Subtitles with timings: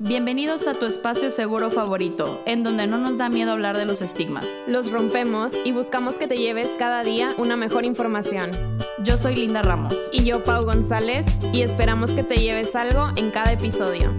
[0.00, 4.00] Bienvenidos a tu espacio seguro favorito, en donde no nos da miedo hablar de los
[4.00, 4.46] estigmas.
[4.68, 8.52] Los rompemos y buscamos que te lleves cada día una mejor información.
[9.02, 10.08] Yo soy Linda Ramos.
[10.12, 14.14] Y yo, Pau González, y esperamos que te lleves algo en cada episodio.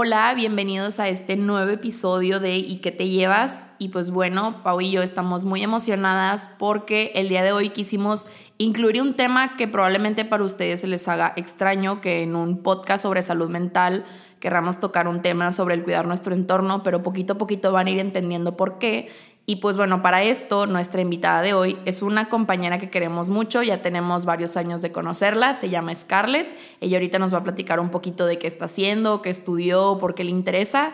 [0.00, 3.68] Hola, bienvenidos a este nuevo episodio de ¿Y qué te llevas?
[3.80, 8.28] Y pues bueno, Pau y yo estamos muy emocionadas porque el día de hoy quisimos
[8.58, 13.02] incluir un tema que probablemente para ustedes se les haga extraño, que en un podcast
[13.02, 14.04] sobre salud mental
[14.38, 17.90] querramos tocar un tema sobre el cuidar nuestro entorno, pero poquito a poquito van a
[17.90, 19.10] ir entendiendo por qué.
[19.50, 23.62] Y pues bueno, para esto nuestra invitada de hoy es una compañera que queremos mucho,
[23.62, 27.80] ya tenemos varios años de conocerla, se llama Scarlett, ella ahorita nos va a platicar
[27.80, 30.92] un poquito de qué está haciendo, qué estudió, por qué le interesa.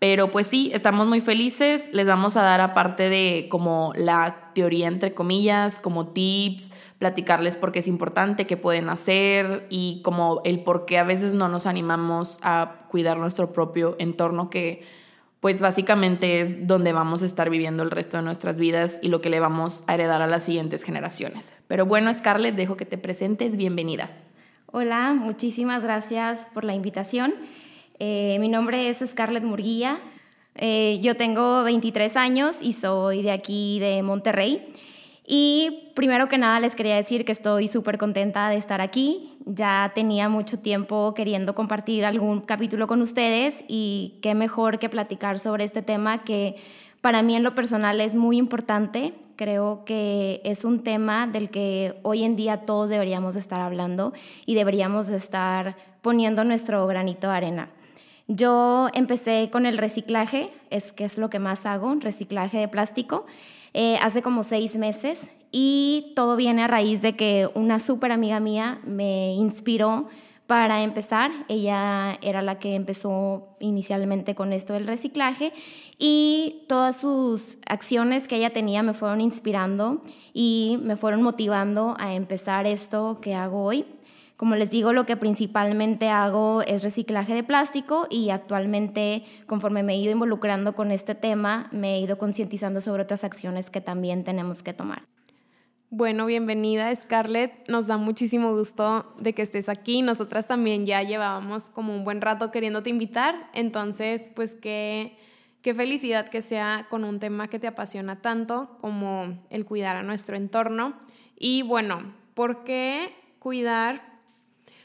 [0.00, 1.90] Pero pues sí, estamos muy felices.
[1.92, 7.70] Les vamos a dar aparte de como la teoría entre comillas, como tips, platicarles por
[7.70, 11.66] qué es importante, qué pueden hacer y como el por qué a veces no nos
[11.66, 14.82] animamos a cuidar nuestro propio entorno que
[15.42, 19.20] pues básicamente es donde vamos a estar viviendo el resto de nuestras vidas y lo
[19.20, 21.52] que le vamos a heredar a las siguientes generaciones.
[21.66, 23.56] Pero bueno, Scarlett, dejo que te presentes.
[23.56, 24.08] Bienvenida.
[24.66, 27.34] Hola, muchísimas gracias por la invitación.
[27.98, 29.98] Eh, mi nombre es Scarlett Murguía.
[30.54, 34.72] Eh, yo tengo 23 años y soy de aquí, de Monterrey.
[35.24, 39.36] Y primero que nada les quería decir que estoy súper contenta de estar aquí.
[39.46, 45.38] Ya tenía mucho tiempo queriendo compartir algún capítulo con ustedes y qué mejor que platicar
[45.38, 46.56] sobre este tema que
[47.00, 49.14] para mí en lo personal es muy importante.
[49.36, 54.12] Creo que es un tema del que hoy en día todos deberíamos estar hablando
[54.44, 57.68] y deberíamos estar poniendo nuestro granito de arena.
[58.28, 63.26] Yo empecé con el reciclaje, es que es lo que más hago, reciclaje de plástico,
[63.74, 68.40] eh, hace como seis meses y todo viene a raíz de que una súper amiga
[68.40, 70.08] mía me inspiró
[70.46, 71.30] para empezar.
[71.48, 75.52] Ella era la que empezó inicialmente con esto del reciclaje
[75.98, 80.02] y todas sus acciones que ella tenía me fueron inspirando
[80.34, 83.86] y me fueron motivando a empezar esto que hago hoy.
[84.42, 89.92] Como les digo, lo que principalmente hago es reciclaje de plástico y actualmente, conforme me
[89.94, 94.24] he ido involucrando con este tema, me he ido concientizando sobre otras acciones que también
[94.24, 95.04] tenemos que tomar.
[95.90, 97.68] Bueno, bienvenida Scarlett.
[97.68, 100.02] Nos da muchísimo gusto de que estés aquí.
[100.02, 103.48] Nosotras también ya llevábamos como un buen rato queriéndote invitar.
[103.54, 105.16] Entonces, pues qué,
[105.62, 110.02] qué felicidad que sea con un tema que te apasiona tanto como el cuidar a
[110.02, 110.94] nuestro entorno.
[111.38, 114.11] Y bueno, ¿por qué cuidar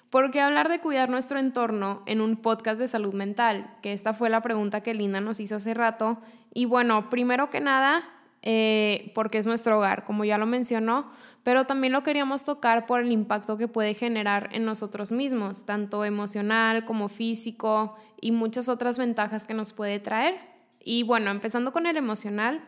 [0.09, 3.75] ¿Por qué hablar de cuidar nuestro entorno en un podcast de salud mental?
[3.81, 6.19] Que esta fue la pregunta que Linda nos hizo hace rato.
[6.53, 8.03] Y bueno, primero que nada,
[8.41, 11.11] eh, porque es nuestro hogar, como ya lo mencionó,
[11.43, 16.05] pero también lo queríamos tocar por el impacto que puede generar en nosotros mismos, tanto
[16.05, 20.39] emocional como físico y muchas otras ventajas que nos puede traer.
[20.81, 22.63] Y bueno, empezando con el emocional,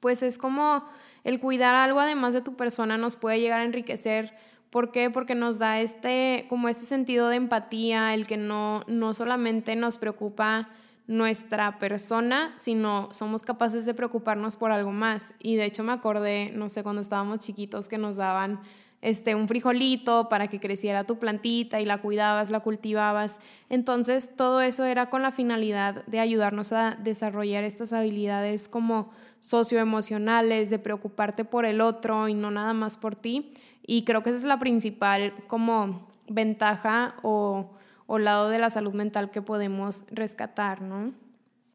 [0.00, 0.84] pues es como
[1.24, 4.34] el cuidar algo además de tu persona nos puede llegar a enriquecer
[4.70, 5.10] ¿Por qué?
[5.10, 9.96] Porque nos da este, como este sentido de empatía, el que no, no solamente nos
[9.98, 10.68] preocupa
[11.06, 15.34] nuestra persona, sino somos capaces de preocuparnos por algo más.
[15.38, 18.60] Y de hecho me acordé, no sé, cuando estábamos chiquitos que nos daban
[19.00, 23.38] este, un frijolito para que creciera tu plantita y la cuidabas, la cultivabas.
[23.70, 30.68] Entonces todo eso era con la finalidad de ayudarnos a desarrollar estas habilidades como socioemocionales,
[30.68, 33.52] de preocuparte por el otro y no nada más por ti.
[33.90, 37.70] Y creo que esa es la principal como ventaja o,
[38.06, 41.14] o lado de la salud mental que podemos rescatar, ¿no?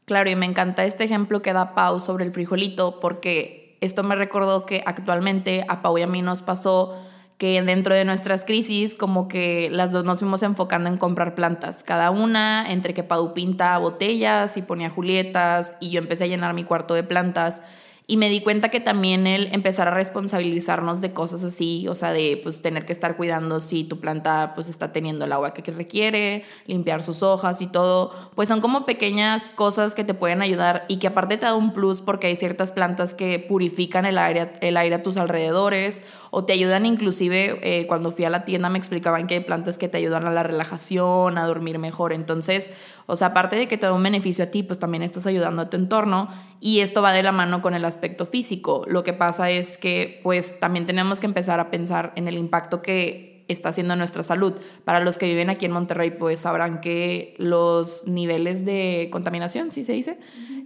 [0.06, 4.16] Claro, y me encanta este ejemplo que da Pau sobre el frijolito, porque esto me
[4.16, 6.96] recordó que actualmente a Pau y a mí nos pasó
[7.40, 11.84] que dentro de nuestras crisis como que las dos nos fuimos enfocando en comprar plantas,
[11.84, 16.54] cada una, entre que Pau pinta botellas y ponía julietas y yo empecé a llenar
[16.54, 17.64] mi cuarto de plantas
[18.06, 22.12] y me di cuenta que también el empezar a responsabilizarnos de cosas así, o sea,
[22.12, 25.72] de pues tener que estar cuidando si tu planta pues está teniendo el agua que
[25.72, 30.86] requiere, limpiar sus hojas y todo, pues son como pequeñas cosas que te pueden ayudar
[30.90, 34.52] y que aparte te da un plus porque hay ciertas plantas que purifican el aire,
[34.62, 36.04] el aire a tus alrededores
[36.36, 39.78] o te ayudan inclusive, eh, cuando fui a la tienda me explicaban que hay plantas
[39.78, 42.72] que te ayudan a la relajación, a dormir mejor, entonces,
[43.06, 45.62] o sea, aparte de que te da un beneficio a ti, pues también estás ayudando
[45.62, 48.84] a tu entorno y esto va de la mano con el aspecto físico.
[48.88, 52.82] Lo que pasa es que pues también tenemos que empezar a pensar en el impacto
[52.82, 54.54] que está haciendo nuestra salud.
[54.86, 59.84] Para los que viven aquí en Monterrey, pues sabrán que los niveles de contaminación, ¿sí
[59.84, 60.18] se dice?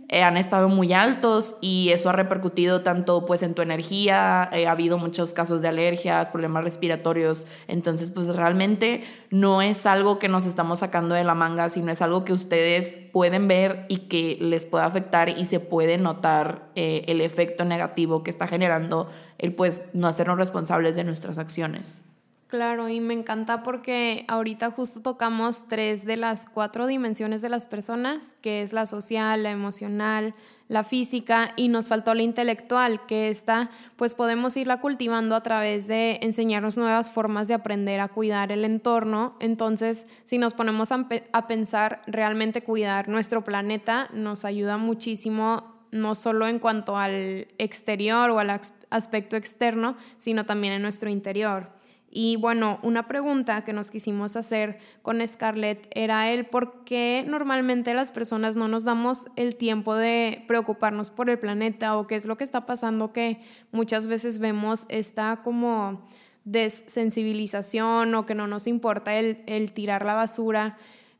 [0.09, 4.65] Eh, han estado muy altos y eso ha repercutido tanto pues en tu energía, eh,
[4.65, 10.29] ha habido muchos casos de alergias, problemas respiratorios, entonces pues realmente no es algo que
[10.29, 14.37] nos estamos sacando de la manga, sino es algo que ustedes pueden ver y que
[14.39, 19.53] les puede afectar y se puede notar eh, el efecto negativo que está generando el
[19.53, 22.06] pues no hacernos responsables de nuestras acciones.
[22.47, 27.65] Claro, y me encanta porque ahorita justo tocamos tres de las cuatro dimensiones de las
[27.65, 30.33] personas, que es la social, la emocional,
[30.69, 35.87] la física, y nos faltó la intelectual, que esta pues podemos irla cultivando a través
[35.87, 39.35] de enseñarnos nuevas formas de aprender a cuidar el entorno.
[39.41, 46.15] Entonces, si nos ponemos a, a pensar, realmente cuidar nuestro planeta nos ayuda muchísimo no
[46.15, 51.76] solo en cuanto al exterior o al aspecto externo, sino también en nuestro interior.
[52.09, 57.93] Y bueno, una pregunta que nos quisimos hacer con Scarlett era el por qué normalmente
[57.93, 62.25] las personas no nos damos el tiempo de preocuparnos por el planeta o qué es
[62.25, 66.07] lo que está pasando que muchas veces vemos esta como
[66.45, 70.77] desensibilización o que no nos importa el, el tirar la basura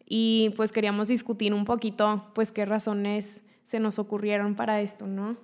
[0.08, 5.36] y pues queríamos discutir un poquito pues qué razones se nos ocurrieron para esto, ¿no?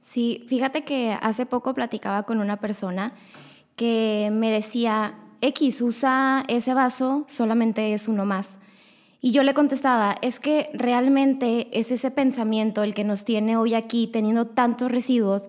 [0.00, 3.12] Sí, fíjate que hace poco platicaba con una persona
[3.78, 8.58] que me decía, X, usa ese vaso, solamente es uno más.
[9.20, 13.74] Y yo le contestaba, es que realmente es ese pensamiento el que nos tiene hoy
[13.74, 15.48] aquí teniendo tantos residuos,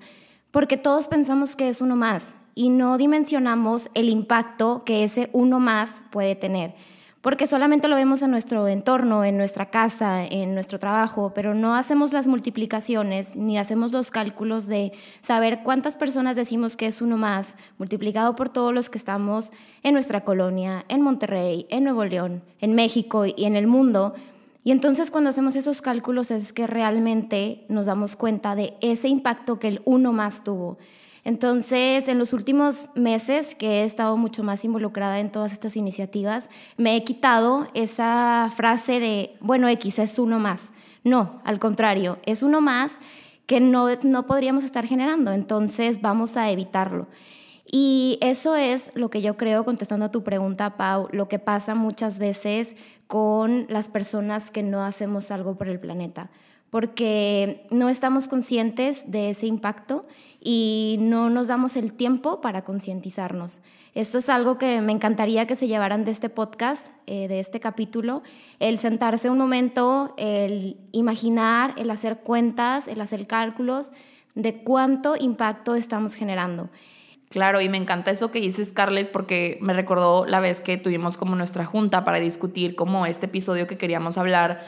[0.52, 5.60] porque todos pensamos que es uno más y no dimensionamos el impacto que ese uno
[5.60, 6.76] más puede tener
[7.22, 11.76] porque solamente lo vemos en nuestro entorno, en nuestra casa, en nuestro trabajo, pero no
[11.76, 17.18] hacemos las multiplicaciones ni hacemos los cálculos de saber cuántas personas decimos que es uno
[17.18, 19.52] más, multiplicado por todos los que estamos
[19.84, 24.14] en nuestra colonia, en Monterrey, en Nuevo León, en México y en el mundo.
[24.64, 29.60] Y entonces cuando hacemos esos cálculos es que realmente nos damos cuenta de ese impacto
[29.60, 30.78] que el uno más tuvo.
[31.24, 36.50] Entonces, en los últimos meses que he estado mucho más involucrada en todas estas iniciativas,
[36.78, 40.72] me he quitado esa frase de, bueno, X es uno más.
[41.04, 43.00] No, al contrario, es uno más
[43.46, 47.08] que no, no podríamos estar generando, entonces vamos a evitarlo.
[47.72, 51.76] Y eso es lo que yo creo, contestando a tu pregunta, Pau, lo que pasa
[51.76, 52.76] muchas veces
[53.08, 56.30] con las personas que no hacemos algo por el planeta,
[56.70, 60.06] porque no estamos conscientes de ese impacto
[60.42, 63.62] y no nos damos el tiempo para concientizarnos.
[63.96, 67.60] Esto es algo que me encantaría que se llevaran de este podcast, eh, de este
[67.60, 68.24] capítulo,
[68.60, 73.92] el sentarse un momento, el imaginar, el hacer cuentas, el hacer cálculos
[74.36, 76.70] de cuánto impacto estamos generando.
[77.30, 81.16] Claro, y me encanta eso que dice Scarlett porque me recordó la vez que tuvimos
[81.16, 84.62] como nuestra junta para discutir como este episodio que queríamos hablar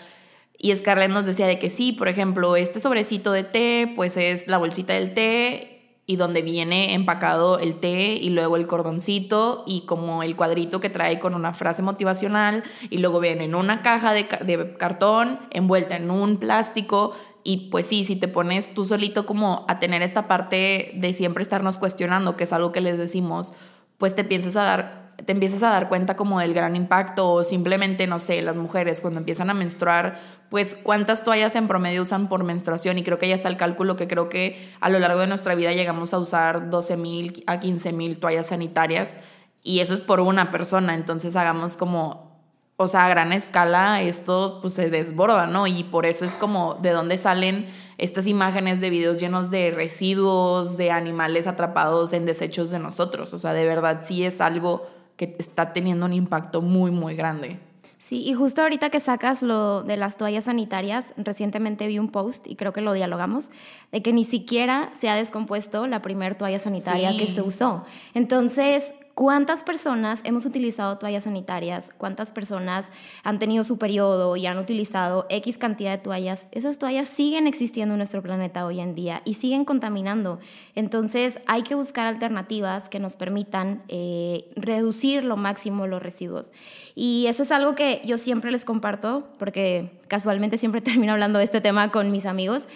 [0.63, 4.47] y Scarlett nos decía de que sí, por ejemplo, este sobrecito de té, pues es
[4.47, 5.71] la bolsita del té
[6.05, 10.91] y donde viene empacado el té y luego el cordoncito y como el cuadrito que
[10.91, 16.11] trae con una frase motivacional y luego viene en una caja de, cartón envuelta en
[16.11, 17.13] un plástico.
[17.43, 21.41] Y pues sí, si te pones tú solito como a tener esta parte de siempre
[21.41, 23.53] estarnos cuestionando, que es algo que les decimos,
[23.97, 27.43] pues te piensas a dar te empiezas a dar cuenta como del gran impacto o
[27.43, 30.19] simplemente, no sé, las mujeres cuando empiezan a menstruar,
[30.49, 33.95] pues cuántas toallas en promedio usan por menstruación y creo que ya está el cálculo
[33.95, 37.59] que creo que a lo largo de nuestra vida llegamos a usar 12 mil a
[37.59, 39.17] 15 mil toallas sanitarias
[39.63, 42.41] y eso es por una persona, entonces hagamos como,
[42.77, 45.67] o sea, a gran escala esto pues se desborda, ¿no?
[45.67, 50.77] Y por eso es como de dónde salen estas imágenes de videos llenos de residuos,
[50.77, 55.35] de animales atrapados en desechos de nosotros, o sea, de verdad sí es algo que
[55.39, 57.59] está teniendo un impacto muy, muy grande.
[57.97, 62.47] Sí, y justo ahorita que sacas lo de las toallas sanitarias, recientemente vi un post
[62.47, 63.51] y creo que lo dialogamos,
[63.91, 67.85] de que ni siquiera se ha descompuesto la primera toalla sanitaria que se usó.
[68.15, 71.91] Entonces, ¿Cuántas personas hemos utilizado toallas sanitarias?
[71.97, 72.89] ¿Cuántas personas
[73.23, 76.47] han tenido su periodo y han utilizado X cantidad de toallas?
[76.51, 80.39] Esas toallas siguen existiendo en nuestro planeta hoy en día y siguen contaminando.
[80.75, 86.53] Entonces hay que buscar alternativas que nos permitan eh, reducir lo máximo los residuos.
[86.95, 91.45] Y eso es algo que yo siempre les comparto porque casualmente siempre termino hablando de
[91.45, 92.67] este tema con mis amigos.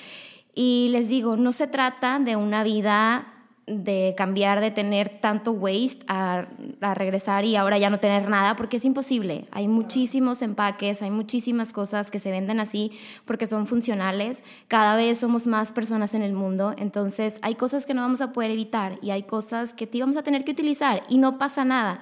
[0.53, 3.34] Y les digo, no se trata de una vida
[3.67, 6.45] de cambiar de tener tanto waste a,
[6.93, 9.47] regresar y ahora ya no tener nada, porque es imposible.
[9.51, 12.91] Hay muchísimos empaques, hay muchísimas cosas que se venden así
[13.25, 14.43] porque son funcionales.
[14.67, 18.33] Cada vez somos más personas en el mundo, entonces hay cosas que no vamos a
[18.33, 21.65] poder evitar y hay cosas que sí vamos a tener que utilizar y no pasa
[21.65, 22.01] nada.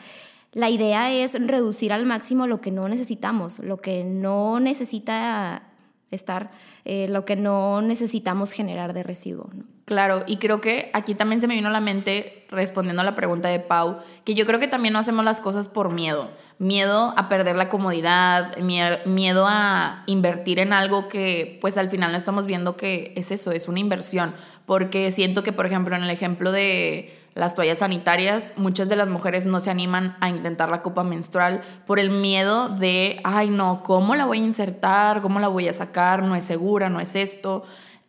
[0.51, 5.63] La idea es reducir al máximo lo que no necesitamos, lo que no necesita
[6.11, 6.51] estar
[6.85, 9.49] eh, lo que no necesitamos generar de residuo.
[9.85, 13.15] Claro, y creo que aquí también se me vino a la mente, respondiendo a la
[13.15, 16.31] pregunta de Pau, que yo creo que también no hacemos las cosas por miedo.
[16.59, 22.17] Miedo a perder la comodidad, miedo a invertir en algo que pues al final no
[22.17, 24.33] estamos viendo que es eso, es una inversión.
[24.65, 29.07] Porque siento que, por ejemplo, en el ejemplo de las toallas sanitarias, muchas de las
[29.07, 33.81] mujeres no se animan a intentar la copa menstrual por el miedo de, ay no,
[33.83, 35.21] ¿cómo la voy a insertar?
[35.21, 36.23] ¿Cómo la voy a sacar?
[36.23, 37.63] No es segura, no es esto.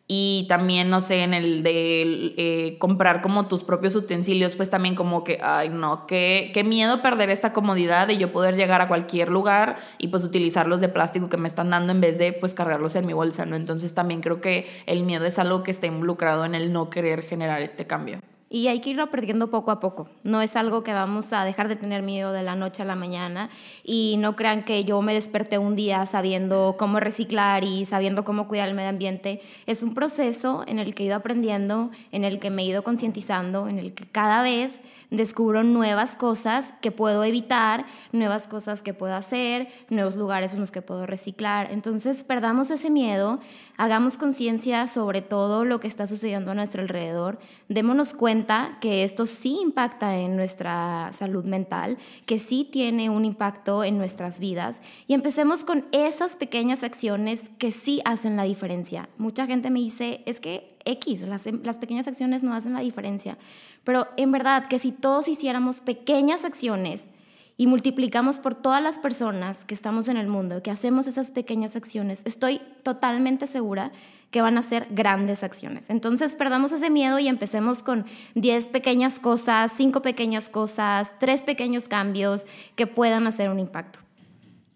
[0.07, 4.95] Y también, no sé, en el de eh, comprar como tus propios utensilios, pues también
[4.95, 8.89] como que, ay no, qué, qué miedo perder esta comodidad de yo poder llegar a
[8.89, 12.53] cualquier lugar y pues utilizarlos de plástico que me están dando en vez de pues
[12.53, 13.57] cargarlos en mi bolsa, ¿no?
[13.57, 17.23] Entonces también creo que el miedo es algo que está involucrado en el no querer
[17.23, 18.21] generar este cambio.
[18.55, 20.07] Y hay que irlo perdiendo poco a poco.
[20.23, 22.95] No es algo que vamos a dejar de tener miedo de la noche a la
[22.95, 23.51] mañana.
[23.83, 28.47] Y no crean que yo me desperté un día sabiendo cómo reciclar y sabiendo cómo
[28.47, 29.43] cuidar el medio ambiente.
[29.67, 32.85] Es un proceso en el que he ido aprendiendo, en el que me he ido
[32.85, 34.79] concientizando, en el que cada vez
[35.11, 40.71] descubro nuevas cosas que puedo evitar, nuevas cosas que puedo hacer, nuevos lugares en los
[40.71, 41.71] que puedo reciclar.
[41.71, 43.41] Entonces, perdamos ese miedo,
[43.77, 49.27] hagamos conciencia sobre todo lo que está sucediendo a nuestro alrededor, démonos cuenta que esto
[49.27, 55.15] sí impacta en nuestra salud mental, que sí tiene un impacto en nuestras vidas y
[55.15, 59.09] empecemos con esas pequeñas acciones que sí hacen la diferencia.
[59.19, 63.39] Mucha gente me dice, es que X, las, las pequeñas acciones no hacen la diferencia.
[63.85, 67.11] Pero en verdad que si todos hiciéramos pequeñas acciones
[67.57, 71.77] y multiplicamos por todas las personas que estamos en el mundo, que hacemos esas pequeñas
[71.77, 73.93] acciones, estoy totalmente segura
[74.31, 75.91] que van a ser grandes acciones.
[75.91, 81.87] Entonces, perdamos ese miedo y empecemos con 10 pequeñas cosas, 5 pequeñas cosas, 3 pequeños
[81.87, 84.01] cambios que puedan hacer un impacto.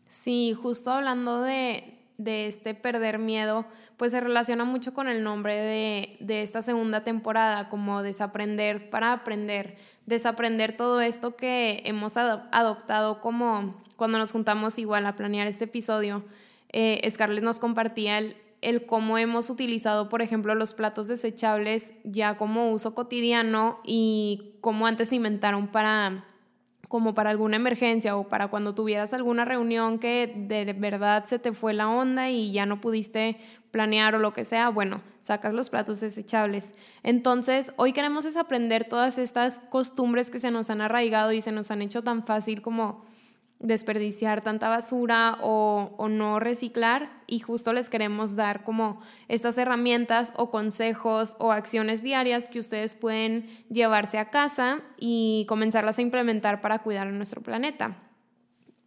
[0.06, 3.66] Sí, justo hablando de, de este perder miedo,
[3.98, 5.56] pues se relaciona mucho con el nombre
[6.20, 9.76] de, esta segunda temporada, como desaprender para aprender,
[10.06, 16.24] desaprender todo esto que hemos adoptado como cuando nos juntamos igual a planear este episodio.
[16.72, 22.36] Eh, Scarlett nos compartía el, el cómo hemos utilizado, por ejemplo, los platos desechables ya
[22.36, 26.24] como uso cotidiano y cómo antes se inventaron para
[26.88, 31.52] como para alguna emergencia o para cuando tuvieras alguna reunión que de verdad se te
[31.52, 33.38] fue la onda y ya no pudiste
[33.70, 36.72] planear o lo que sea, bueno, sacas los platos desechables.
[37.02, 41.52] Entonces, hoy queremos es aprender todas estas costumbres que se nos han arraigado y se
[41.52, 43.06] nos han hecho tan fácil como
[43.60, 50.32] desperdiciar tanta basura o, o, no reciclar y justo les queremos dar como estas herramientas
[50.36, 56.60] o consejos o acciones diarias que ustedes pueden llevarse a casa y comenzarlas a implementar
[56.60, 58.07] para cuidar a nuestro planeta.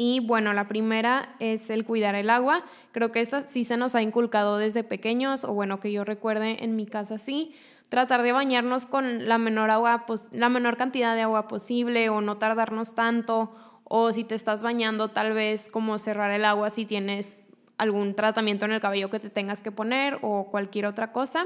[0.04, 2.62] Y bueno, la primera es el cuidar el agua.
[2.92, 6.64] Creo que esta sí se nos ha inculcado desde pequeños, o bueno, que yo recuerde
[6.64, 7.54] en mi casa sí.
[7.88, 12.40] Tratar de bañarnos con la menor, agua, la menor cantidad de agua posible o no
[12.40, 13.56] tardarnos tanto.
[13.84, 17.40] O si te estás bañando, tal vez como cerrar el agua si tienes
[17.78, 21.46] algún tratamiento en el cabello que te tengas que poner o cualquier otra cosa.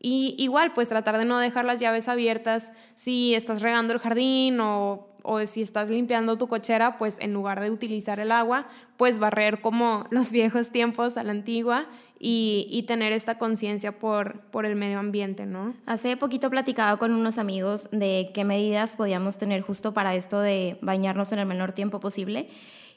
[0.00, 4.60] Y igual, pues tratar de no dejar las llaves abiertas si estás regando el jardín
[4.60, 9.18] o o si estás limpiando tu cochera, pues en lugar de utilizar el agua, pues
[9.18, 11.86] barrer como los viejos tiempos a la antigua
[12.18, 15.74] y, tener esta conciencia por, por el medio ambiente, ¿no?
[15.84, 20.78] Hace poquito platicaba con unos amigos de qué medidas podíamos tener justo para esto de
[20.80, 22.48] bañarnos en el menor tiempo posible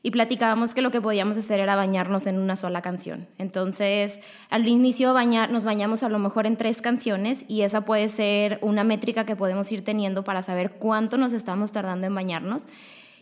[0.03, 3.27] y platicábamos que lo que podíamos hacer era bañarnos en una sola canción.
[3.37, 8.09] Entonces, al inicio bañar, nos bañamos a lo mejor en tres canciones y esa puede
[8.09, 12.67] ser una métrica que podemos ir teniendo para saber cuánto nos estamos tardando en bañarnos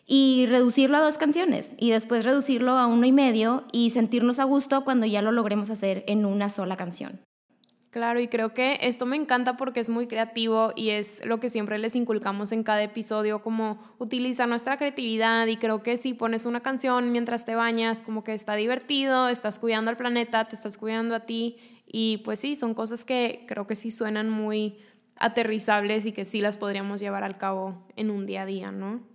[0.06, 4.44] y reducirlo a dos canciones y después reducirlo a uno y medio y sentirnos a
[4.46, 7.20] gusto cuando ya lo logremos hacer en una sola canción.
[7.92, 11.50] Claro, y creo que esto me encanta porque es muy creativo y es lo que
[11.50, 16.46] siempre les inculcamos en cada episodio, como utilizar nuestra creatividad y creo que si pones
[16.46, 20.78] una canción mientras te bañas, como que está divertido, estás cuidando al planeta, te estás
[20.78, 24.78] cuidando a ti y pues sí, son cosas que creo que sí suenan muy
[25.16, 29.09] aterrizables y que sí las podríamos llevar al cabo en un día a día, ¿no?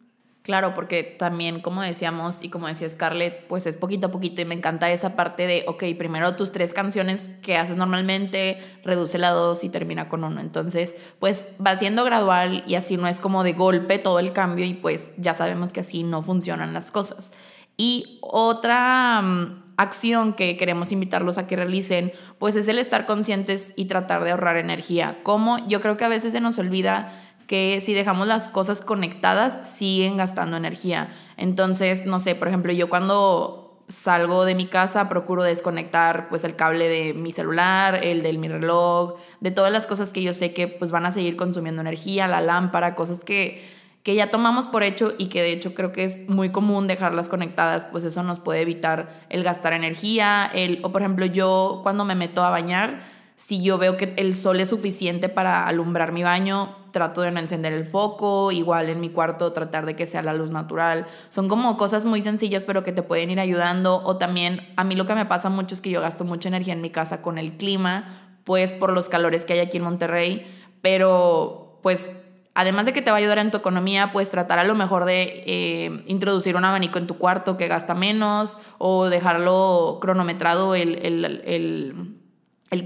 [0.45, 4.45] Claro, porque también, como decíamos y como decía Scarlett, pues es poquito a poquito y
[4.45, 9.31] me encanta esa parte de, ok, primero tus tres canciones que haces normalmente, reduce la
[9.31, 10.43] dos y termina con uno.
[10.43, 14.67] Entonces, pues va siendo gradual y así no es como de golpe todo el cambio
[14.67, 17.33] y pues ya sabemos que así no funcionan las cosas.
[17.79, 23.73] Y otra mm, acción que queremos invitarlos a que realicen, pues es el estar conscientes
[23.77, 25.21] y tratar de ahorrar energía.
[25.23, 27.13] Como yo creo que a veces se nos olvida
[27.47, 31.13] que si dejamos las cosas conectadas siguen gastando energía.
[31.37, 36.57] Entonces, no sé, por ejemplo, yo cuando salgo de mi casa, procuro desconectar pues el
[36.57, 40.55] cable de mi celular, el de mi reloj, de todas las cosas que yo sé
[40.55, 43.63] que pues van a seguir consumiendo energía, la lámpara, cosas que,
[44.03, 47.29] que ya tomamos por hecho y que de hecho creo que es muy común dejarlas
[47.29, 52.05] conectadas, pues eso nos puede evitar el gastar energía, el, o por ejemplo yo cuando
[52.07, 53.03] me meto a bañar,
[53.37, 57.41] si yo veo que el sol es suficiente para alumbrar mi baño, trato de no
[57.41, 61.07] encender el foco, igual en mi cuarto tratar de que sea la luz natural.
[61.29, 64.01] Son como cosas muy sencillas pero que te pueden ir ayudando.
[64.05, 66.73] O también a mí lo que me pasa mucho es que yo gasto mucha energía
[66.73, 68.05] en mi casa con el clima,
[68.45, 70.47] pues por los calores que hay aquí en Monterrey,
[70.83, 72.13] pero pues
[72.55, 75.05] además de que te va a ayudar en tu economía, pues tratar a lo mejor
[75.05, 80.95] de eh, introducir un abanico en tu cuarto que gasta menos o dejarlo cronometrado el,
[81.05, 82.24] el el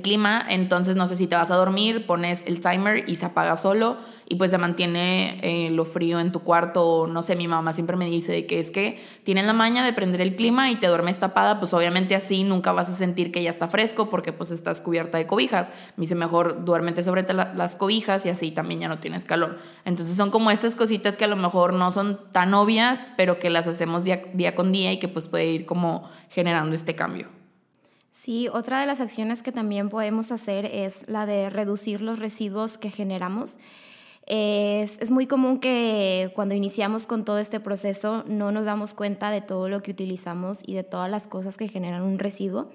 [0.02, 3.56] clima, entonces no sé si te vas a dormir, pones el timer y se apaga
[3.56, 3.96] solo
[4.28, 7.06] y pues se mantiene eh, lo frío en tu cuarto.
[7.06, 10.20] No sé, mi mamá siempre me dice que es que tienes la maña de prender
[10.20, 13.50] el clima y te duermes tapada, pues obviamente así nunca vas a sentir que ya
[13.50, 15.70] está fresco porque pues estás cubierta de cobijas.
[15.96, 19.58] Me dice mejor duérmete sobre las cobijas y así también ya no tienes calor.
[19.86, 23.48] Entonces son como estas cositas que a lo mejor no son tan obvias, pero que
[23.48, 27.37] las hacemos día con día y que pues puede ir como generando este cambio.
[28.28, 32.76] Sí, otra de las acciones que también podemos hacer es la de reducir los residuos
[32.76, 33.56] que generamos.
[34.26, 39.30] Es, es, muy común que cuando iniciamos con todo este proceso no nos damos cuenta
[39.30, 42.68] de todo lo que utilizamos y de todas las cosas que generan un residuo.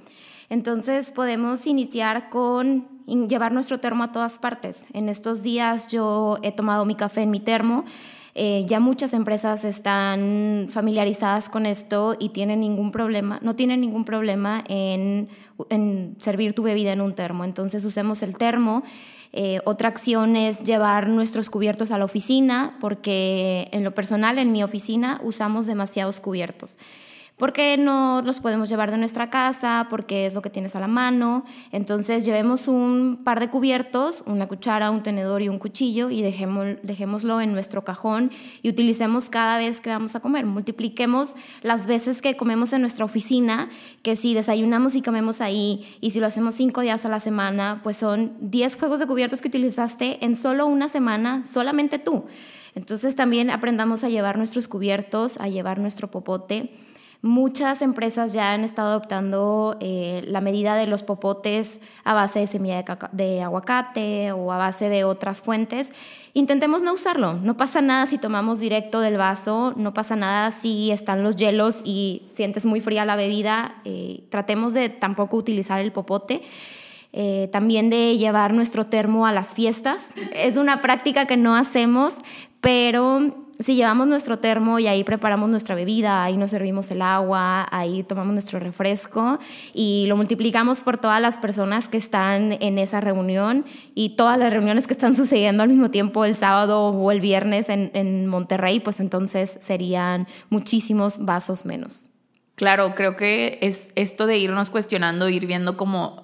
[0.50, 4.86] Entonces podemos iniciar con llevar nuestro termo a todas partes.
[4.92, 7.86] En estos días yo he tomado mi café en mi termo
[8.36, 14.06] eh, ya muchas empresas están familiarizadas con esto y tienen ningún problema, no tienen ningún
[14.06, 15.30] problema en,
[16.18, 17.44] servir tu bebida en un termo.
[17.44, 18.84] Entonces usemos el termo.
[19.34, 24.52] Eh, otra acción es llevar nuestros cubiertos a la oficina, porque en lo personal, en
[24.52, 26.78] mi oficina, usamos demasiados cubiertos
[27.38, 30.88] porque no los podemos llevar de nuestra casa, porque es lo que tienes a la
[30.88, 31.44] mano.
[31.72, 37.42] Entonces llevemos un par de cubiertos, una cuchara, un tenedor y un cuchillo y dejémoslo
[37.42, 40.46] en nuestro cajón y utilicemos cada vez que vamos a comer.
[40.46, 43.70] Multipliquemos las veces que comemos en nuestra oficina,
[44.04, 47.82] que si desayunamos y comemos ahí y si lo hacemos cinco días a la semana,
[47.84, 52.26] pues son 10 juegos de cubiertos que utilizaste en solo una semana, solamente tú.
[52.76, 56.72] Entonces también aprendamos a llevar nuestros cubiertos, a llevar nuestro popote
[57.26, 62.48] Muchas empresas ya han estado adoptando eh, la medida de los popotes a base de
[62.48, 62.84] semilla
[63.14, 65.94] de, aguacate o a base de otras fuentes.
[66.34, 67.36] Intentemos no usarlo.
[67.36, 71.80] No pasa nada si tomamos directo del vaso, no pasa nada si están los hielos
[71.86, 73.76] y sientes muy fría la bebida.
[73.86, 76.42] Eh, tratemos de tampoco utilizar el popote.
[77.14, 80.14] Eh, también de llevar nuestro termo a las fiestas.
[80.34, 82.16] Es una práctica que no hacemos,
[82.60, 87.68] pero si llevamos nuestro termo y ahí preparamos nuestra bebida, ahí nos servimos el agua,
[87.72, 89.40] ahí tomamos nuestro refresco
[89.74, 94.52] y lo multiplicamos por todas las personas que están en esa reunión y todas las
[94.52, 98.80] reuniones que están sucediendo al mismo tiempo el sábado o el viernes en, en Monterrey,
[98.80, 102.10] pues entonces serían muchísimos vasos menos.
[102.56, 106.23] Claro, creo que es esto de irnos cuestionando, ir viendo como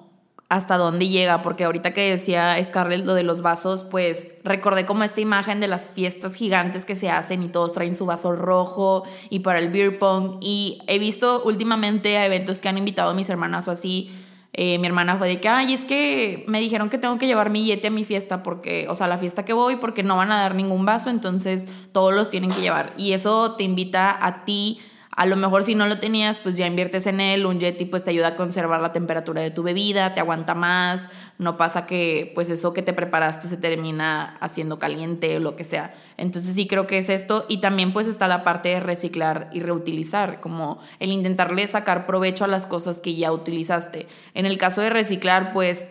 [0.49, 5.03] hasta dónde llega, porque ahorita que decía Scarlett lo de los vasos, pues recordé como
[5.03, 9.03] esta imagen de las fiestas gigantes que se hacen y todos traen su vaso rojo
[9.29, 10.39] y para el beer pong.
[10.41, 14.11] Y he visto últimamente a eventos que han invitado a mis hermanas o así.
[14.53, 17.51] Eh, mi hermana fue de que, ay, es que me dijeron que tengo que llevar
[17.51, 20.31] mi yete a mi fiesta porque, o sea, la fiesta que voy, porque no van
[20.31, 22.91] a dar ningún vaso, entonces todos los tienen que llevar.
[22.97, 24.79] Y eso te invita a ti
[25.19, 27.45] a lo mejor si no lo tenías, pues ya inviertes en él.
[27.45, 31.09] Un Yeti pues te ayuda a conservar la temperatura de tu bebida, te aguanta más.
[31.37, 35.65] No pasa que pues eso que te preparaste se termina haciendo caliente o lo que
[35.65, 35.93] sea.
[36.15, 37.45] Entonces sí creo que es esto.
[37.49, 42.45] Y también pues está la parte de reciclar y reutilizar, como el intentarle sacar provecho
[42.45, 44.07] a las cosas que ya utilizaste.
[44.35, 45.89] En el caso de reciclar, pues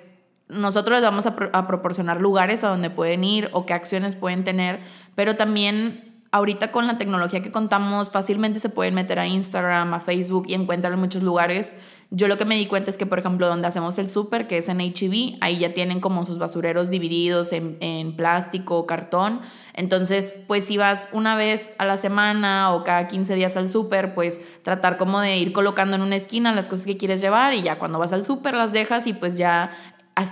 [0.49, 4.45] nosotros les vamos a, a proporcionar lugares a donde pueden ir o qué acciones pueden
[4.45, 4.81] tener,
[5.15, 10.01] pero también ahorita con la tecnología que contamos, fácilmente se pueden meter a Instagram, a
[10.01, 11.77] Facebook y encuentran en muchos lugares.
[12.11, 14.59] Yo lo que me di cuenta es que, por ejemplo, donde hacemos el súper, que
[14.59, 19.41] es en HEB, ahí ya tienen como sus basureros divididos en, en plástico, cartón.
[19.75, 24.15] Entonces, pues si vas una vez a la semana o cada 15 días al súper,
[24.15, 27.63] pues tratar como de ir colocando en una esquina las cosas que quieres llevar y
[27.63, 29.71] ya cuando vas al súper las dejas y pues ya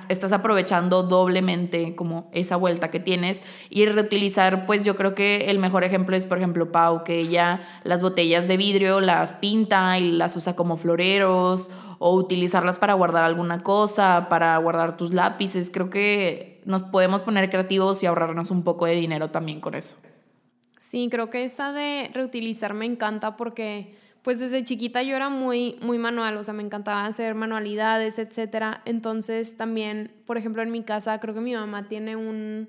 [0.09, 5.59] estás aprovechando doblemente como esa vuelta que tienes y reutilizar pues yo creo que el
[5.59, 10.12] mejor ejemplo es por ejemplo Pau que ella las botellas de vidrio las pinta y
[10.12, 15.70] las usa como floreros o utilizarlas para guardar alguna cosa para guardar tus lápices.
[15.72, 19.96] Creo que nos podemos poner creativos y ahorrarnos un poco de dinero también con eso.
[20.79, 23.96] Sí creo que esta de reutilizar me encanta porque
[24.27, 28.83] pues desde chiquita yo era muy, muy manual, o sea, me encantaba hacer manualidades, etcétera.
[28.85, 32.69] Entonces también, por ejemplo, en mi casa creo que mi mamá tiene un,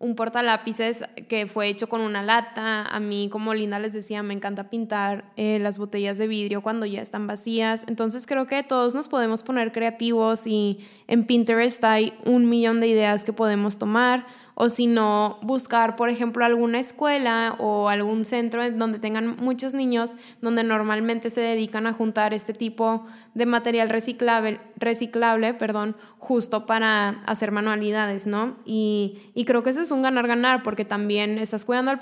[0.00, 2.82] un portalápices que fue hecho con una lata.
[2.82, 6.84] A mí, como Linda les decía, me encanta pintar eh, las botellas de vidrio cuando
[6.84, 7.84] ya están vacías.
[7.86, 12.88] Entonces creo que todos nos podemos poner creativos y en Pinterest hay un millón de
[12.88, 14.26] ideas que podemos tomar
[14.60, 20.14] o si no, buscar, por ejemplo, alguna escuela o algún centro donde tengan muchos niños
[20.42, 27.22] donde normalmente se dedican a juntar este tipo de material reciclable, reciclable perdón, justo para
[27.26, 28.56] hacer manualidades, ¿no?
[28.64, 32.00] Y, y creo que eso es un ganar-ganar porque también estás cuidando al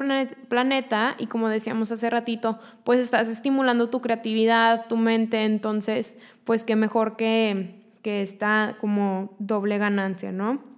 [0.49, 6.65] planeta y como decíamos hace ratito, pues estás estimulando tu creatividad, tu mente, entonces, pues
[6.65, 10.76] qué mejor que, que esta como doble ganancia, ¿no?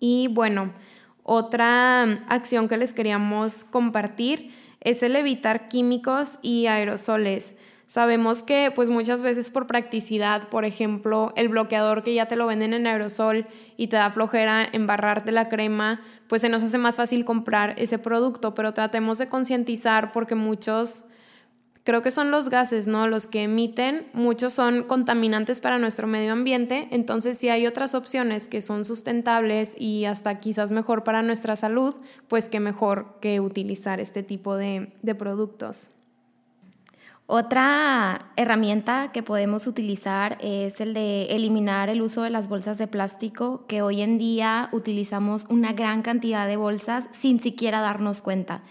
[0.00, 0.72] Y bueno,
[1.22, 7.56] otra acción que les queríamos compartir es el evitar químicos y aerosoles.
[7.86, 12.46] Sabemos que pues muchas veces por practicidad, por ejemplo, el bloqueador que ya te lo
[12.46, 16.96] venden en aerosol y te da flojera embarrarte la crema, pues se nos hace más
[16.96, 21.04] fácil comprar ese producto, pero tratemos de concientizar porque muchos
[21.86, 23.06] creo que son los gases, ¿no?
[23.06, 28.48] Los que emiten, muchos son contaminantes para nuestro medio ambiente, entonces si hay otras opciones
[28.48, 31.94] que son sustentables y hasta quizás mejor para nuestra salud,
[32.26, 35.90] pues qué mejor que utilizar este tipo de, de productos.
[37.28, 42.88] Otra herramienta que podemos utilizar es el de eliminar el uso de las bolsas de
[42.88, 48.62] plástico, que hoy en día utilizamos una gran cantidad de bolsas sin siquiera darnos cuenta.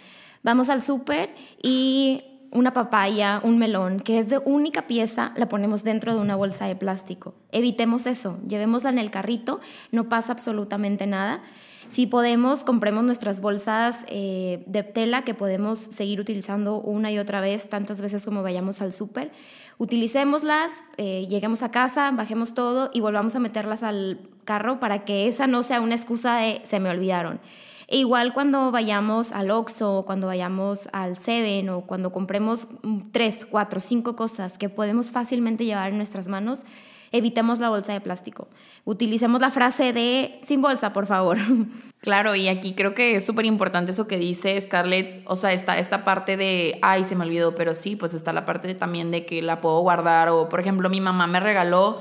[0.44, 5.84] Vamos al súper y una papaya, un melón, que es de única pieza, la ponemos
[5.84, 7.36] dentro de una bolsa de plástico.
[7.52, 9.60] Evitemos eso, llevémosla en el carrito,
[9.92, 11.44] no pasa absolutamente nada.
[11.88, 17.42] Si podemos, compremos nuestras bolsas eh, de tela que podemos seguir utilizando una y otra
[17.42, 19.32] vez, tantas veces como vayamos al súper.
[19.78, 25.28] Utilicémoslas, eh, lleguemos a casa, bajemos todo y volvamos a meterlas al carro para que
[25.28, 27.40] esa no sea una excusa de se me olvidaron.
[27.88, 32.68] E igual cuando vayamos al Oxxo, cuando vayamos al Seven o cuando compremos
[33.12, 36.64] tres, cuatro, cinco cosas que podemos fácilmente llevar en nuestras manos,
[37.12, 38.48] evitemos la bolsa de plástico.
[38.84, 41.38] Utilicemos la frase de sin bolsa, por favor.
[42.02, 45.80] Claro, y aquí creo que es súper importante eso que dice Scarlett, o sea, está
[45.80, 49.26] esta parte de, ay, se me olvidó, pero sí, pues está la parte también de
[49.26, 52.00] que la puedo guardar, o por ejemplo, mi mamá me regaló,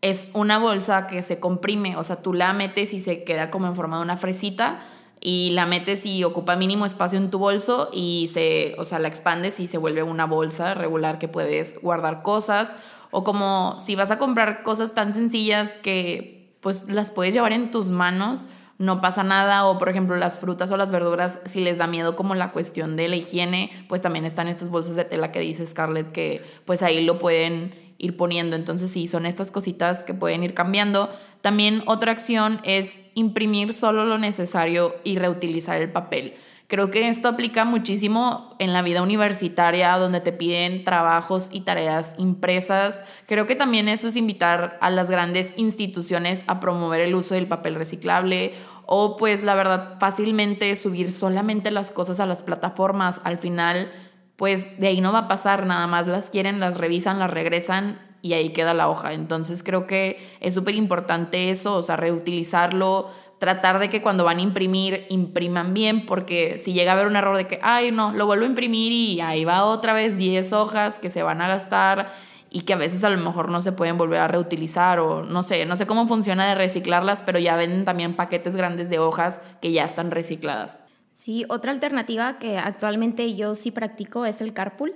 [0.00, 3.66] es una bolsa que se comprime, o sea, tú la metes y se queda como
[3.66, 4.80] en forma de una fresita,
[5.24, 9.06] y la metes y ocupa mínimo espacio en tu bolso y se, o sea, la
[9.06, 12.76] expandes y se vuelve una bolsa regular que puedes guardar cosas
[13.12, 17.70] o como si vas a comprar cosas tan sencillas que pues las puedes llevar en
[17.70, 21.78] tus manos, no pasa nada o por ejemplo las frutas o las verduras si les
[21.78, 25.30] da miedo como la cuestión de la higiene, pues también están estas bolsas de tela
[25.30, 28.56] que dice Scarlett que pues ahí lo pueden ir poniendo.
[28.56, 31.08] Entonces sí, son estas cositas que pueden ir cambiando.
[31.42, 36.34] También otra acción es imprimir solo lo necesario y reutilizar el papel.
[36.72, 42.14] Creo que esto aplica muchísimo en la vida universitaria, donde te piden trabajos y tareas
[42.16, 43.04] impresas.
[43.26, 47.46] Creo que también eso es invitar a las grandes instituciones a promover el uso del
[47.46, 48.54] papel reciclable
[48.86, 53.20] o pues la verdad fácilmente subir solamente las cosas a las plataformas.
[53.24, 53.92] Al final,
[54.36, 57.98] pues de ahí no va a pasar, nada más las quieren, las revisan, las regresan
[58.22, 59.12] y ahí queda la hoja.
[59.12, 64.38] Entonces creo que es súper importante eso, o sea, reutilizarlo, tratar de que cuando van
[64.38, 68.12] a imprimir, impriman bien, porque si llega a haber un error de que, ay, no,
[68.12, 71.48] lo vuelvo a imprimir y ahí va otra vez 10 hojas que se van a
[71.48, 72.12] gastar
[72.50, 75.42] y que a veces a lo mejor no se pueden volver a reutilizar o no
[75.42, 79.40] sé, no sé cómo funciona de reciclarlas, pero ya venden también paquetes grandes de hojas
[79.60, 80.84] que ya están recicladas.
[81.14, 84.94] Sí, otra alternativa que actualmente yo sí practico es el carpool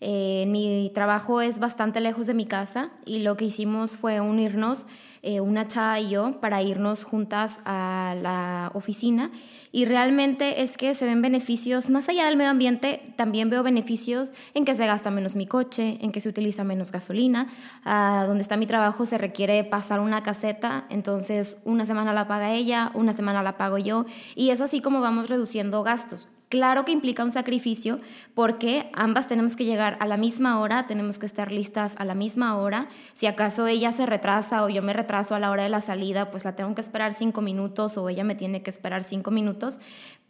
[0.00, 4.86] eh, mi trabajo es bastante lejos de mi casa y lo que hicimos fue unirnos,
[5.22, 9.30] eh, una chava y yo, para irnos juntas a la oficina.
[9.72, 14.32] Y realmente es que se ven beneficios, más allá del medio ambiente, también veo beneficios
[14.54, 17.48] en que se gasta menos mi coche, en que se utiliza menos gasolina.
[17.84, 22.54] Ah, donde está mi trabajo se requiere pasar una caseta, entonces una semana la paga
[22.54, 24.06] ella, una semana la pago yo.
[24.34, 26.28] Y es así como vamos reduciendo gastos.
[26.48, 27.98] Claro que implica un sacrificio
[28.34, 32.14] porque ambas tenemos que llegar a la misma hora, tenemos que estar listas a la
[32.14, 32.88] misma hora.
[33.14, 36.30] Si acaso ella se retrasa o yo me retraso a la hora de la salida,
[36.30, 39.80] pues la tengo que esperar cinco minutos o ella me tiene que esperar cinco minutos.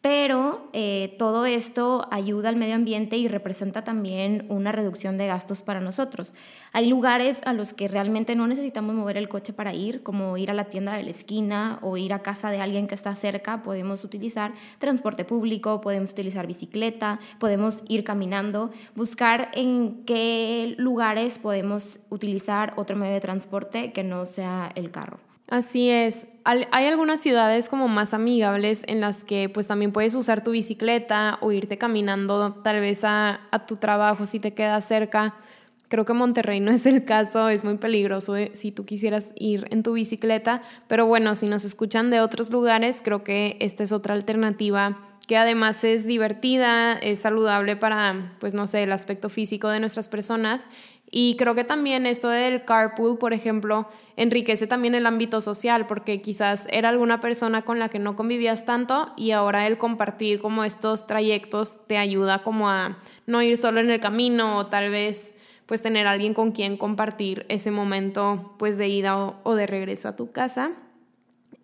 [0.07, 5.63] Pero eh, todo esto ayuda al medio ambiente y representa también una reducción de gastos
[5.63, 6.33] para nosotros.
[6.73, 10.53] Hay lugares a los que realmente no necesitamos mover el coche para ir, como ir
[10.53, 13.65] a la tienda de la esquina o ir a casa de alguien que está cerca,
[13.65, 21.99] podemos utilizar transporte público, podemos utilizar bicicleta, podemos ir caminando, buscar en qué lugares podemos
[22.11, 25.26] utilizar otro medio de transporte que no sea el carro.
[25.49, 26.27] Así es.
[26.45, 31.39] Hay algunas ciudades como más amigables en las que pues también puedes usar tu bicicleta
[31.41, 35.35] o irte caminando tal vez a, tu trabajo si te queda cerca.
[35.89, 39.67] Creo que Monterrey no es el caso, es muy peligroso eh, si tú quisieras ir
[39.71, 43.93] en tu bicicleta, pero bueno, si nos escuchan de otros lugares, creo que esta es
[43.93, 49.69] otra alternativa que además es divertida, es saludable para, pues no sé, el aspecto físico
[49.69, 50.69] de nuestras personas
[51.19, 56.21] y creo que también esto del carpool, por ejemplo, enriquece también el ámbito social, porque
[56.21, 60.63] quizás era alguna persona con la que no convivías tanto y ahora el compartir como
[60.63, 65.33] estos trayectos te ayuda como a no ir solo en el camino o tal vez
[65.65, 70.11] pues tener alguien con quien compartir ese momento pues de ida o, o de regreso
[70.11, 70.73] a tu casa.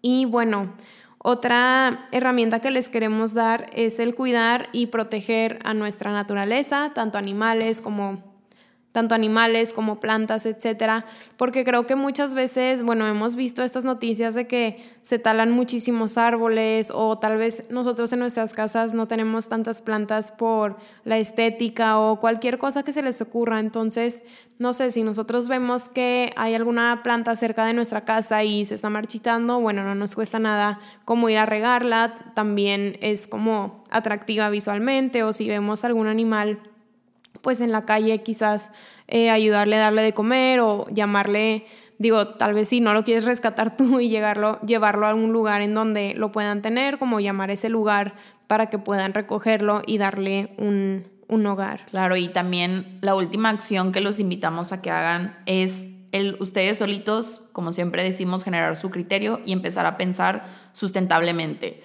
[0.01, 0.73] Y bueno,
[1.19, 7.19] otra herramienta que les queremos dar es el cuidar y proteger a nuestra naturaleza, tanto
[7.19, 8.32] animales como
[8.93, 11.07] tanto animales como plantas, etcétera,
[11.39, 16.19] porque creo que muchas veces, bueno, hemos visto estas noticias de que se talan muchísimos
[16.19, 21.99] árboles o tal vez nosotros en nuestras casas no tenemos tantas plantas por la estética
[21.99, 24.23] o cualquier cosa que se les ocurra, entonces,
[24.59, 28.75] no sé, si nosotros vemos que hay alguna planta cerca de nuestra casa y se
[28.75, 34.51] está marchitando, bueno, no nos cuesta nada como ir a regarla, también es como atractiva
[34.51, 36.61] visualmente o si vemos algún animal
[37.43, 38.71] pues en la calle quizás
[39.09, 41.67] eh, ayudarle darle de comer o llamarle,
[41.99, 45.61] digo, tal vez si no lo quieres rescatar tú y llegarlo, llevarlo a algún lugar
[45.61, 48.15] en donde lo puedan tener, como llamar ese lugar
[48.47, 51.87] para que puedan recogerlo y darle un, un hogar.
[51.91, 56.79] Claro, y también la última acción que los invitamos a que hagan es el, ustedes
[56.79, 61.83] solitos, como siempre decimos, generar su criterio y empezar a pensar sustentablemente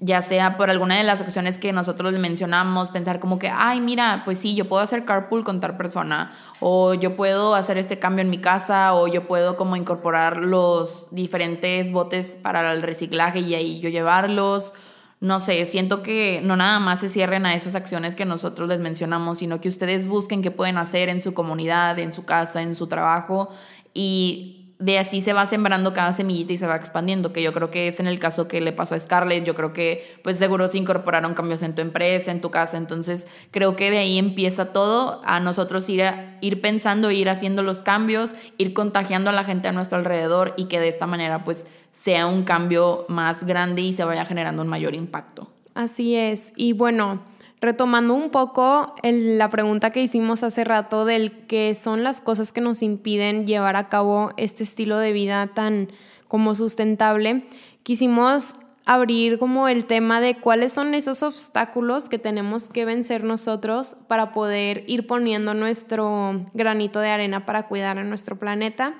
[0.00, 3.80] ya sea por alguna de las acciones que nosotros les mencionamos, pensar como que, ay,
[3.80, 7.98] mira, pues sí, yo puedo hacer carpool con tal persona, o yo puedo hacer este
[7.98, 13.40] cambio en mi casa, o yo puedo como incorporar los diferentes botes para el reciclaje
[13.40, 14.72] y ahí yo llevarlos.
[15.20, 18.80] No sé, siento que no nada más se cierren a esas acciones que nosotros les
[18.80, 22.74] mencionamos, sino que ustedes busquen qué pueden hacer en su comunidad, en su casa, en
[22.74, 23.50] su trabajo
[23.92, 27.70] y de así se va sembrando cada semillita y se va expandiendo, que yo creo
[27.70, 30.66] que es en el caso que le pasó a Scarlett, yo creo que pues seguro
[30.68, 34.72] se incorporaron cambios en tu empresa, en tu casa, entonces creo que de ahí empieza
[34.72, 36.02] todo, a nosotros ir,
[36.40, 40.64] ir pensando, ir haciendo los cambios, ir contagiando a la gente a nuestro alrededor y
[40.64, 44.68] que de esta manera pues sea un cambio más grande y se vaya generando un
[44.68, 45.50] mayor impacto.
[45.74, 47.20] Así es, y bueno,
[47.60, 52.60] retomando un poco la pregunta que hicimos hace rato del qué son las cosas que
[52.60, 55.88] nos impiden llevar a cabo este estilo de vida tan
[56.26, 57.44] como sustentable,
[57.82, 58.54] quisimos
[58.86, 64.32] abrir como el tema de cuáles son esos obstáculos que tenemos que vencer nosotros para
[64.32, 68.94] poder ir poniendo nuestro granito de arena para cuidar a nuestro planeta.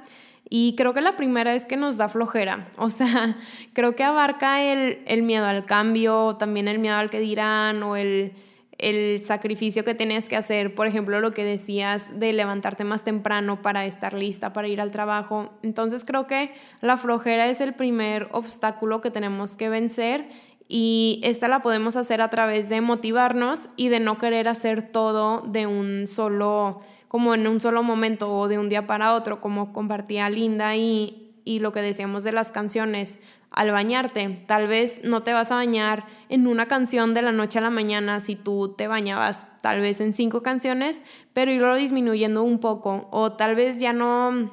[0.49, 3.37] Y creo que la primera es que nos da flojera, o sea,
[3.73, 7.97] creo que abarca el, el miedo al cambio, también el miedo al que dirán o
[7.97, 8.33] el
[8.81, 13.63] el sacrificio que tienes que hacer, por ejemplo, lo que decías de levantarte más temprano
[13.63, 15.51] para estar lista para ir al trabajo.
[15.63, 20.29] Entonces creo que la flojera es el primer obstáculo que tenemos que vencer
[20.69, 25.41] y esta la podemos hacer a través de motivarnos y de no querer hacer todo
[25.41, 29.73] de un solo como en un solo momento o de un día para otro, como
[29.73, 33.19] compartía Linda y, y lo que decíamos de las canciones
[33.51, 34.45] al bañarte.
[34.47, 37.71] Tal vez no te vas a bañar en una canción de la noche a la
[37.71, 43.09] mañana si tú te bañabas tal vez en cinco canciones, pero irlo disminuyendo un poco.
[43.11, 44.51] O tal vez ya no,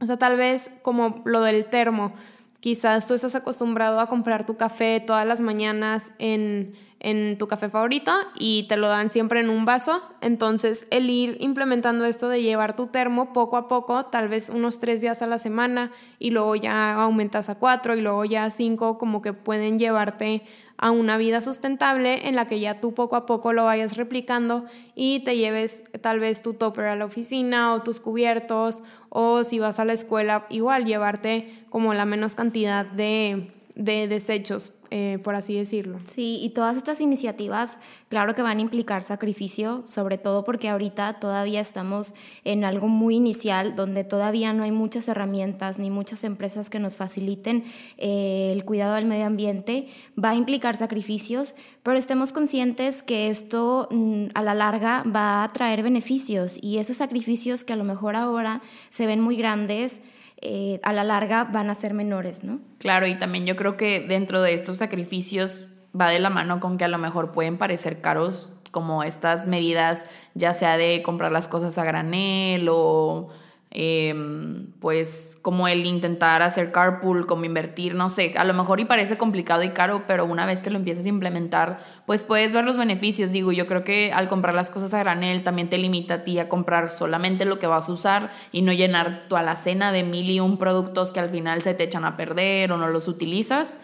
[0.00, 2.12] o sea, tal vez como lo del termo.
[2.60, 7.70] Quizás tú estás acostumbrado a comprar tu café todas las mañanas en en tu café
[7.70, 10.02] favorito y te lo dan siempre en un vaso.
[10.20, 14.78] Entonces, el ir implementando esto de llevar tu termo poco a poco, tal vez unos
[14.78, 18.50] tres días a la semana y luego ya aumentas a cuatro y luego ya a
[18.50, 20.42] cinco, como que pueden llevarte
[20.76, 24.64] a una vida sustentable en la que ya tú poco a poco lo vayas replicando
[24.94, 29.58] y te lleves tal vez tu topper a la oficina o tus cubiertos o si
[29.58, 35.36] vas a la escuela igual llevarte como la menos cantidad de, de desechos eh, por
[35.36, 36.00] así decirlo.
[36.04, 41.20] Sí, y todas estas iniciativas, claro que van a implicar sacrificio, sobre todo porque ahorita
[41.20, 42.12] todavía estamos
[42.44, 46.96] en algo muy inicial, donde todavía no hay muchas herramientas ni muchas empresas que nos
[46.96, 47.64] faciliten
[47.98, 49.86] eh, el cuidado del medio ambiente.
[50.22, 55.52] Va a implicar sacrificios, pero estemos conscientes que esto mm, a la larga va a
[55.52, 60.00] traer beneficios y esos sacrificios que a lo mejor ahora se ven muy grandes,
[60.42, 62.60] eh, a la larga van a ser menores, ¿no?
[62.78, 65.66] Claro, y también yo creo que dentro de estos sacrificios
[65.98, 70.04] va de la mano con que a lo mejor pueden parecer caros como estas medidas,
[70.34, 73.28] ya sea de comprar las cosas a granel o
[73.72, 78.84] Em, pues como el intentar hacer carpool, como invertir, no sé, a lo mejor y
[78.84, 82.64] parece complicado y caro, pero una vez que lo empiezas a implementar, pues puedes ver
[82.64, 83.30] los beneficios.
[83.30, 86.40] Digo, yo creo que al comprar las cosas a granel también te limita a ti
[86.40, 90.28] a comprar solamente lo que vas a usar y no llenar tu alacena de mil
[90.28, 93.78] y un productos que al final se te echan a perder o no los utilizas.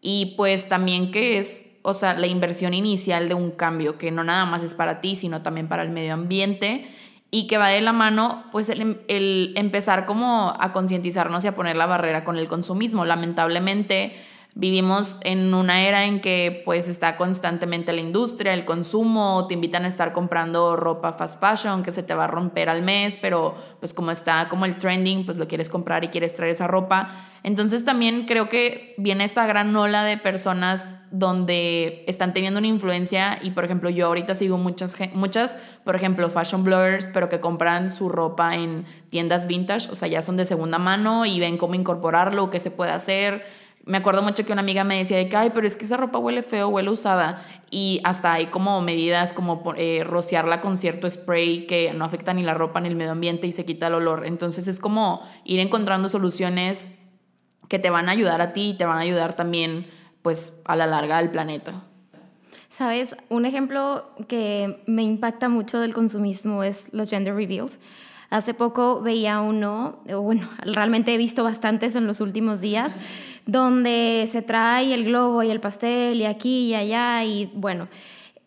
[0.00, 4.24] Y pues también que es, o sea, la inversión inicial de un cambio, que no
[4.24, 6.88] nada más es para ti, sino también para el medio ambiente
[7.30, 11.54] y que va de la mano pues el, el empezar como a concientizarnos y a
[11.54, 13.04] poner la barrera con el consumismo.
[13.04, 14.16] Lamentablemente
[14.54, 19.84] Vivimos en una era en que pues está constantemente la industria, el consumo, te invitan
[19.84, 23.54] a estar comprando ropa fast fashion que se te va a romper al mes, pero
[23.78, 27.08] pues como está como el trending, pues lo quieres comprar y quieres traer esa ropa.
[27.44, 33.38] Entonces también creo que viene esta gran ola de personas donde están teniendo una influencia
[33.40, 37.90] y por ejemplo yo ahorita sigo muchas, muchas por ejemplo fashion bloggers, pero que compran
[37.90, 41.74] su ropa en tiendas vintage, o sea, ya son de segunda mano y ven cómo
[41.74, 45.36] incorporarlo, qué se puede hacer me acuerdo mucho que una amiga me decía de que,
[45.36, 47.42] ay, pero es que esa ropa huele feo, huele usada.
[47.70, 52.42] Y hasta hay como medidas como eh, rociarla con cierto spray que no afecta ni
[52.42, 54.26] la ropa ni el medio ambiente y se quita el olor.
[54.26, 56.90] Entonces es como ir encontrando soluciones
[57.68, 59.86] que te van a ayudar a ti y te van a ayudar también,
[60.20, 61.82] pues, a la larga al planeta.
[62.68, 67.78] Sabes, un ejemplo que me impacta mucho del consumismo es los gender reveals.
[68.30, 72.94] Hace poco veía uno, bueno, realmente he visto bastantes en los últimos días,
[73.46, 77.88] donde se trae el globo y el pastel y aquí y allá y bueno,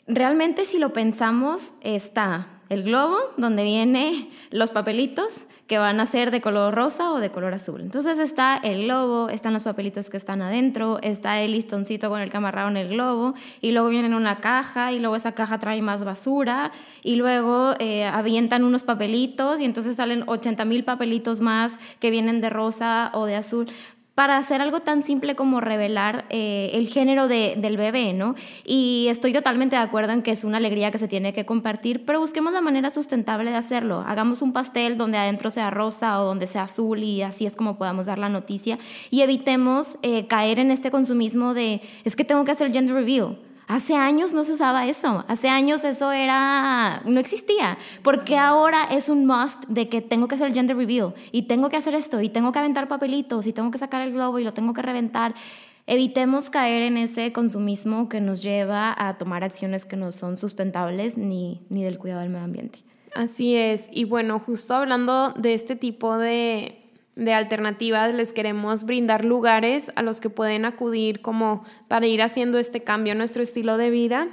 [0.08, 6.32] realmente si lo pensamos está el globo donde vienen los papelitos que van a ser
[6.32, 7.82] de color rosa o de color azul.
[7.82, 12.32] Entonces está el globo, están los papelitos que están adentro, está el listoncito con el
[12.32, 16.06] que en el globo y luego viene una caja y luego esa caja trae más
[16.06, 16.72] basura
[17.04, 22.40] y luego eh, avientan unos papelitos y entonces salen 80 mil papelitos más que vienen
[22.40, 23.68] de rosa o de azul
[24.16, 28.36] para hacer algo tan simple como revelar eh, el género de, del bebé, ¿no?
[28.66, 32.06] Y estoy totalmente de acuerdo en que es una alegría que se tiene que compartir,
[32.06, 34.04] pero busquemos la manera sustentable de hacerlo.
[34.06, 37.78] Hagamos un pastel donde adentro sea rosa o donde sea azul y así es como
[37.78, 38.78] podamos dar la noticia
[39.10, 43.38] y evitemos eh, caer en este consumismo de es que tengo que hacer gender reveal
[43.72, 49.08] Hace años no se usaba eso, hace años eso era, no existía, porque ahora es
[49.08, 52.20] un must de que tengo que hacer el gender reveal y tengo que hacer esto
[52.20, 54.82] y tengo que aventar papelitos y tengo que sacar el globo y lo tengo que
[54.82, 55.36] reventar.
[55.88, 61.18] Evitemos caer en ese consumismo que nos lleva a tomar acciones que no son sustentables
[61.18, 62.80] ni, ni del cuidado del medio ambiente.
[63.16, 66.81] Así es, y bueno, justo hablando de este tipo de,
[67.16, 72.58] de alternativas, les queremos brindar lugares a los que pueden acudir como para ir haciendo
[72.58, 74.30] este cambio en nuestro estilo de vida,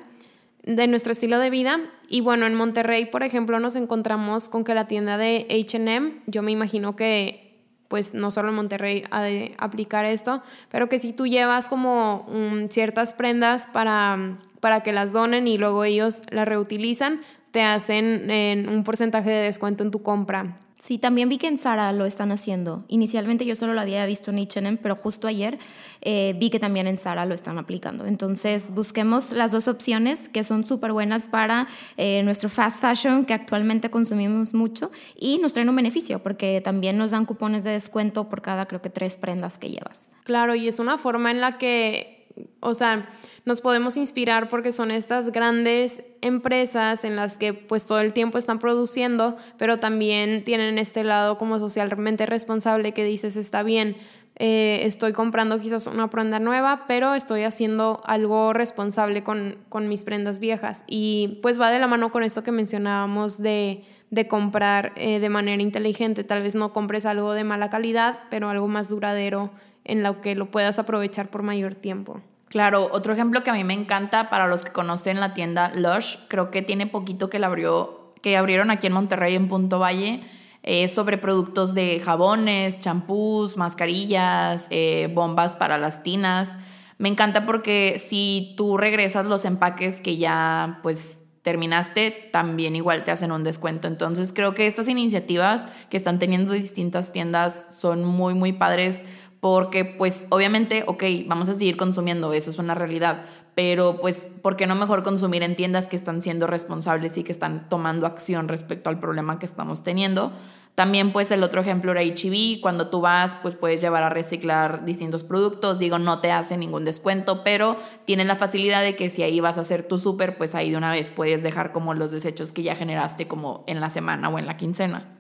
[0.63, 1.81] de nuestro estilo de vida.
[2.09, 6.43] Y bueno, en Monterrey, por ejemplo, nos encontramos con que la tienda de H&M, yo
[6.43, 7.45] me imagino que
[7.89, 12.27] pues no solo en Monterrey ha de aplicar esto, pero que si tú llevas como
[12.69, 18.69] ciertas prendas para, para que las donen y luego ellos las reutilizan, te hacen en
[18.69, 20.59] un porcentaje de descuento en tu compra.
[20.79, 22.85] Sí, también vi que en Zara lo están haciendo.
[22.87, 25.59] Inicialmente yo solo lo había visto en H&M, pero justo ayer
[26.03, 28.07] eh, vi que también en Zara lo están aplicando.
[28.07, 33.35] Entonces busquemos las dos opciones que son súper buenas para eh, nuestro fast fashion que
[33.35, 38.29] actualmente consumimos mucho y nos traen un beneficio porque también nos dan cupones de descuento
[38.29, 40.13] por cada creo que tres prendas que llevas.
[40.23, 42.18] Claro, y es una forma en la que
[42.61, 43.09] o sea,
[43.45, 48.39] nos podemos inspirar porque son estas grandes empresas en las que pues todo el tiempo
[48.39, 53.97] están produciendo, pero también tienen este lado como socialmente responsable que dices, está bien,
[54.41, 60.39] eh, estoy comprando quizás una prenda nueva, pero estoy haciendo algo responsable con, mis prendas
[60.39, 60.85] viejas.
[60.87, 63.85] Y pues va de la mano con esto que mencionábamos de,
[64.29, 66.23] comprar eh, de manera inteligente.
[66.23, 69.51] Tal vez no compres algo de mala calidad, pero algo más duradero
[69.89, 72.21] en lo que lo puedas aprovechar por mayor tiempo.
[72.49, 76.17] Claro, otro ejemplo que a mí me encanta para los que conocen la tienda Lush,
[76.29, 80.23] creo que tiene poquito que la abrió, que abrieron aquí en Monterrey en Punto Valle,
[80.63, 86.57] es sobre productos de jabones, champús, mascarillas, eh, bombas para las tinas.
[86.99, 93.11] Me encanta porque si tú regresas los empaques que ya pues terminaste, también igual te
[93.11, 93.89] hacen un descuento.
[93.89, 99.05] Entonces creo que estas iniciativas que están teniendo distintas tiendas son muy, muy padres
[99.41, 103.25] porque pues obviamente, ok, vamos a seguir consumiendo, eso es una realidad,
[103.55, 107.33] pero pues, ¿por qué no mejor consumir en tiendas que están siendo responsables y que
[107.33, 110.33] están tomando acción respecto al problema que estamos teniendo?
[110.75, 114.85] También pues el otro ejemplo era HB, cuando tú vas pues puedes llevar a reciclar
[114.85, 119.25] distintos productos, digo no te hace ningún descuento, pero tienes la facilidad de que si
[119.25, 122.13] ahí vas a hacer tu súper, pues ahí de una vez puedes dejar como los
[122.13, 125.18] desechos que ya generaste como en la semana o en la quincena.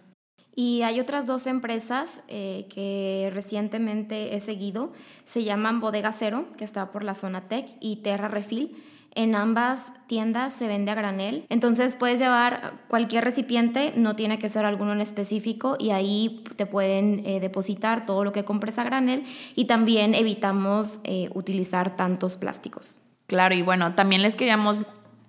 [0.61, 4.93] Y hay otras dos empresas eh, que recientemente he seguido,
[5.25, 8.75] se llaman Bodega Cero, que está por la zona Tech, y Terra Refill
[9.15, 14.49] en ambas tiendas se vende a granel, entonces puedes llevar cualquier recipiente, no tiene que
[14.49, 18.85] ser alguno en específico y ahí te pueden eh, depositar todo lo que compres a
[18.85, 19.25] granel.
[19.55, 22.99] Y también evitamos eh, utilizar tantos plásticos.
[23.29, 24.81] Claro, y bueno, también les queríamos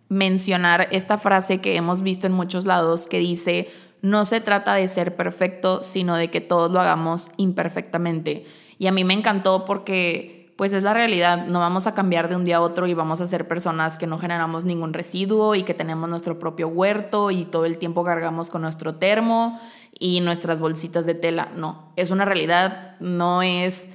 [0.09, 3.69] mencionar esta frase que hemos visto en muchos lados que dice,
[4.01, 8.45] no se trata de ser perfecto, sino de que todos lo hagamos imperfectamente.
[8.77, 12.35] Y a mí me encantó porque pues es la realidad, no vamos a cambiar de
[12.35, 15.63] un día a otro y vamos a ser personas que no generamos ningún residuo y
[15.63, 19.57] que tenemos nuestro propio huerto y todo el tiempo cargamos con nuestro termo
[19.97, 21.47] y nuestras bolsitas de tela.
[21.55, 23.91] No, es una realidad, no es,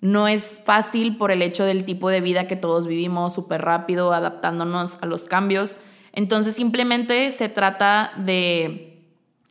[0.00, 4.14] no es fácil por el hecho del tipo de vida que todos vivimos, súper rápido,
[4.14, 5.76] adaptándonos a los cambios.
[6.14, 8.89] Entonces simplemente se trata de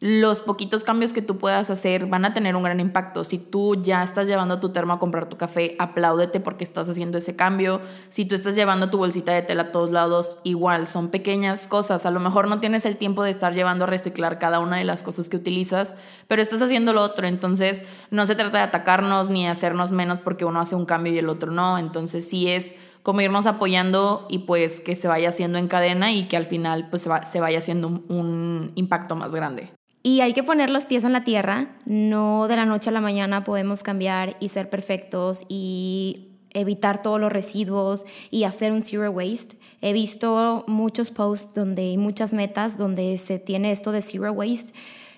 [0.01, 3.25] los poquitos cambios que tú puedas hacer van a tener un gran impacto.
[3.25, 7.17] Si tú ya estás llevando tu termo a comprar tu café, apláudete porque estás haciendo
[7.17, 7.81] ese cambio.
[8.07, 12.05] Si tú estás llevando tu bolsita de tela a todos lados, igual, son pequeñas cosas.
[12.05, 14.85] A lo mejor no tienes el tiempo de estar llevando a reciclar cada una de
[14.85, 15.97] las cosas que utilizas,
[16.29, 17.27] pero estás haciendo lo otro.
[17.27, 21.17] Entonces, no se trata de atacarnos ni hacernos menos porque uno hace un cambio y
[21.17, 21.77] el otro no.
[21.77, 22.73] Entonces, sí es
[23.03, 26.87] como irnos apoyando y pues que se vaya haciendo en cadena y que al final
[26.89, 29.73] pues se vaya haciendo un impacto más grande.
[30.01, 33.01] Y hay que poner los pies en la tierra, no de la noche a la
[33.01, 39.11] mañana podemos cambiar y ser perfectos y evitar todos los residuos y hacer un zero
[39.11, 39.57] waste.
[39.81, 44.73] He visto muchos posts donde hay muchas metas donde se tiene esto de zero waste.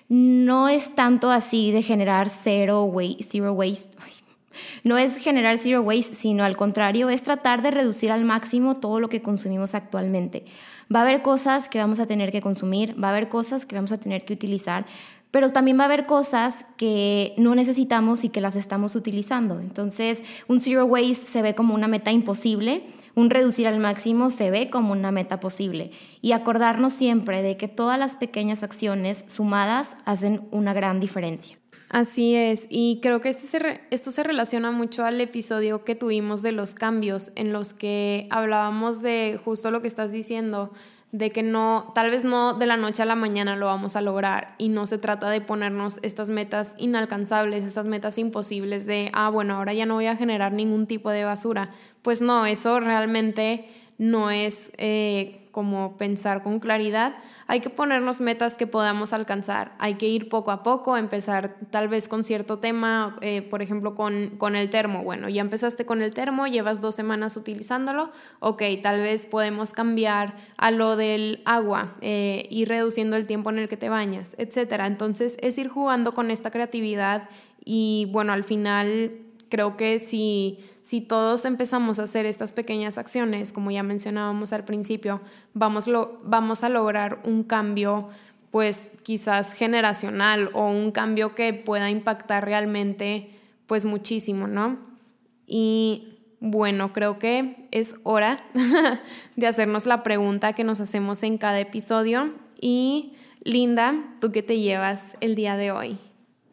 [0.08, 3.96] No es tanto así de generar cero waste, zero waste.
[4.84, 9.00] No es generar zero waste, sino al contrario, es tratar de reducir al máximo todo
[9.00, 10.44] lo que consumimos actualmente.
[10.92, 13.74] Va a haber cosas que vamos a tener que consumir, va a haber cosas que
[13.74, 14.84] vamos a tener que utilizar,
[15.30, 19.60] pero también va a haber cosas que no necesitamos y que las estamos utilizando.
[19.60, 22.82] Entonces, un zero waste se ve como una meta imposible,
[23.14, 25.90] un reducir al máximo se ve como una meta posible.
[26.20, 31.61] Y acordarnos siempre de que todas las pequeñas acciones sumadas hacen una gran diferencia.
[31.92, 36.50] Así es, y creo que este esto se relaciona mucho al episodio que tuvimos de
[36.50, 40.72] los cambios, en los que hablábamos de justo lo que estás diciendo,
[41.10, 44.00] de que no, tal vez no de la noche a la mañana lo vamos a
[44.00, 49.28] lograr y no se trata de ponernos estas metas inalcanzables, estas metas imposibles de, ah,
[49.28, 51.68] bueno, ahora ya no voy a generar ningún tipo de basura.
[52.00, 53.68] Pues no, eso realmente
[53.98, 57.14] no es eh, como pensar con claridad.
[57.46, 59.72] Hay que ponernos metas que podamos alcanzar.
[59.78, 63.94] Hay que ir poco a poco, empezar tal vez con cierto tema, eh, por ejemplo,
[63.94, 65.04] con, con el termo.
[65.04, 68.10] Bueno, ya empezaste con el termo, llevas dos semanas utilizándolo.
[68.40, 73.58] Ok, tal vez podemos cambiar a lo del agua, eh, ir reduciendo el tiempo en
[73.58, 74.80] el que te bañas, etc.
[74.86, 77.28] Entonces es ir jugando con esta creatividad
[77.64, 79.12] y bueno, al final
[79.52, 84.64] creo que si si todos empezamos a hacer estas pequeñas acciones, como ya mencionábamos al
[84.64, 85.20] principio,
[85.54, 88.08] vamos, lo, vamos a lograr un cambio
[88.50, 93.30] pues quizás generacional o un cambio que pueda impactar realmente
[93.66, 94.76] pues muchísimo, ¿no?
[95.46, 98.44] Y bueno, creo que es hora
[99.36, 102.34] de hacernos la pregunta que nos hacemos en cada episodio.
[102.60, 105.98] Y Linda, ¿tú qué te llevas el día de hoy?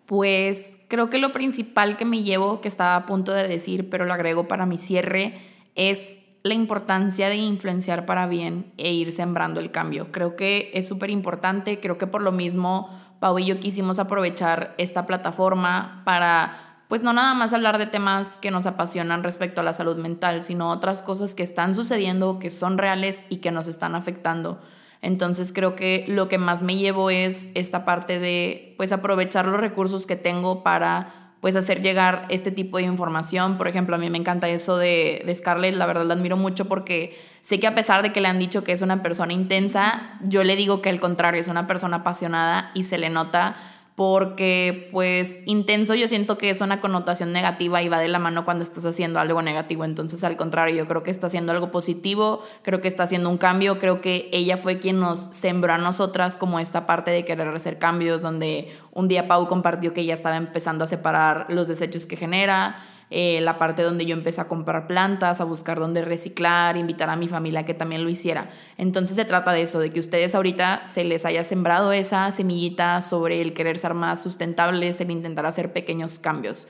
[0.10, 4.06] Pues creo que lo principal que me llevo, que estaba a punto de decir, pero
[4.06, 5.40] lo agrego para mi cierre,
[5.76, 10.12] es la importancia de influenciar para bien e ir sembrando el cambio.
[10.12, 12.90] Creo que es súper importante, creo que por lo mismo
[13.20, 18.40] Pau y yo quisimos aprovechar esta plataforma para, pues no nada más hablar de temas
[18.40, 22.50] que nos apasionan respecto a la salud mental, sino otras cosas que están sucediendo, que
[22.50, 24.60] son reales y que nos están afectando.
[25.02, 29.60] Entonces creo que lo que más me llevo es esta parte de pues aprovechar los
[29.60, 33.58] recursos que tengo para pues hacer llegar este tipo de información.
[33.58, 36.66] Por ejemplo, a mí me encanta eso de, de Scarlett, la verdad la admiro mucho
[36.66, 40.20] porque sé que a pesar de que le han dicho que es una persona intensa,
[40.22, 43.56] yo le digo que al contrario, es una persona apasionada y se le nota
[44.00, 48.46] porque pues intenso yo siento que es una connotación negativa y va de la mano
[48.46, 49.84] cuando estás haciendo algo negativo.
[49.84, 53.38] Entonces al contrario, yo creo que está haciendo algo positivo, creo que está haciendo un
[53.38, 57.50] cambio, creo que ella fue quien nos sembró a nosotras como esta parte de querer
[57.50, 62.06] hacer cambios, donde un día Pau compartió que ella estaba empezando a separar los desechos
[62.06, 62.78] que genera
[63.12, 67.16] eh, la parte donde yo empecé a comprar plantas, a buscar dónde reciclar, invitar a
[67.16, 68.52] mi familia que también lo hiciera.
[68.78, 73.02] Entonces se trata de eso, de que ustedes ahorita se les haya sembrado esa semillita
[73.02, 76.68] sobre el querer ser más sustentables, el intentar hacer pequeños cambios.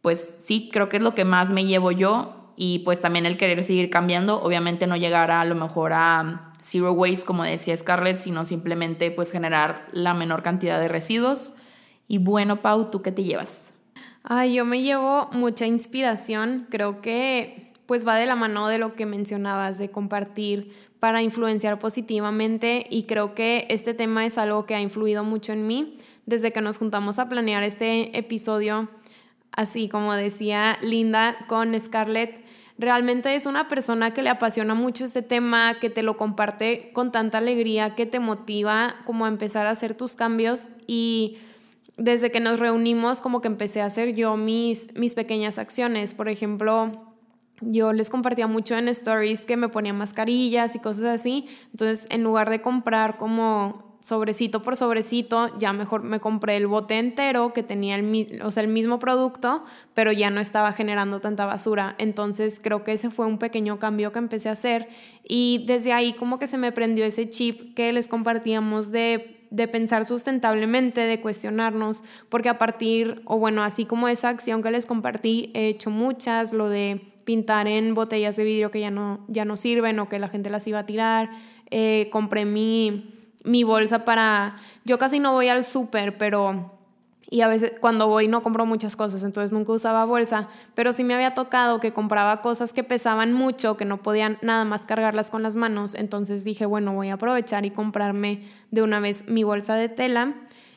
[0.00, 3.36] Pues sí, creo que es lo que más me llevo yo y pues también el
[3.36, 7.76] querer seguir cambiando, obviamente no llegar a, a lo mejor a zero waste como decía
[7.76, 11.52] Scarlett, sino simplemente pues generar la menor cantidad de residuos.
[12.08, 13.65] Y bueno, Pau, ¿tú qué te llevas?
[14.28, 16.66] Ay, yo me llevo mucha inspiración.
[16.68, 21.78] Creo que pues va de la mano de lo que mencionabas, de compartir para influenciar
[21.78, 26.52] positivamente y creo que este tema es algo que ha influido mucho en mí desde
[26.52, 28.88] que nos juntamos a planear este episodio,
[29.52, 32.44] así como decía Linda con Scarlett.
[32.78, 37.12] Realmente es una persona que le apasiona mucho este tema, que te lo comparte con
[37.12, 41.38] tanta alegría, que te motiva como a empezar a hacer tus cambios y
[41.96, 46.14] desde que nos reunimos como que empecé a hacer yo mis, mis pequeñas acciones.
[46.14, 46.92] Por ejemplo,
[47.60, 51.46] yo les compartía mucho en stories que me ponía mascarillas y cosas así.
[51.72, 56.96] Entonces, en lugar de comprar como sobrecito por sobrecito, ya mejor me compré el bote
[56.96, 61.44] entero que tenía el, o sea, el mismo producto, pero ya no estaba generando tanta
[61.44, 61.96] basura.
[61.98, 64.88] Entonces creo que ese fue un pequeño cambio que empecé a hacer
[65.24, 69.68] y desde ahí como que se me prendió ese chip que les compartíamos de de
[69.68, 74.84] pensar sustentablemente, de cuestionarnos, porque a partir, o bueno, así como esa acción que les
[74.84, 79.46] compartí, he hecho muchas, lo de pintar en botellas de vidrio que ya no, ya
[79.46, 81.30] no sirven o que la gente las iba a tirar,
[81.70, 86.75] eh, compré mi, mi bolsa para, yo casi no voy al súper, pero
[87.28, 91.02] y a veces cuando voy no compro muchas cosas, entonces nunca usaba bolsa, pero sí
[91.02, 95.30] me había tocado que compraba cosas que pesaban mucho, que no podían nada más cargarlas
[95.30, 99.42] con las manos, entonces dije, bueno, voy a aprovechar y comprarme de una vez mi
[99.42, 100.34] bolsa de tela.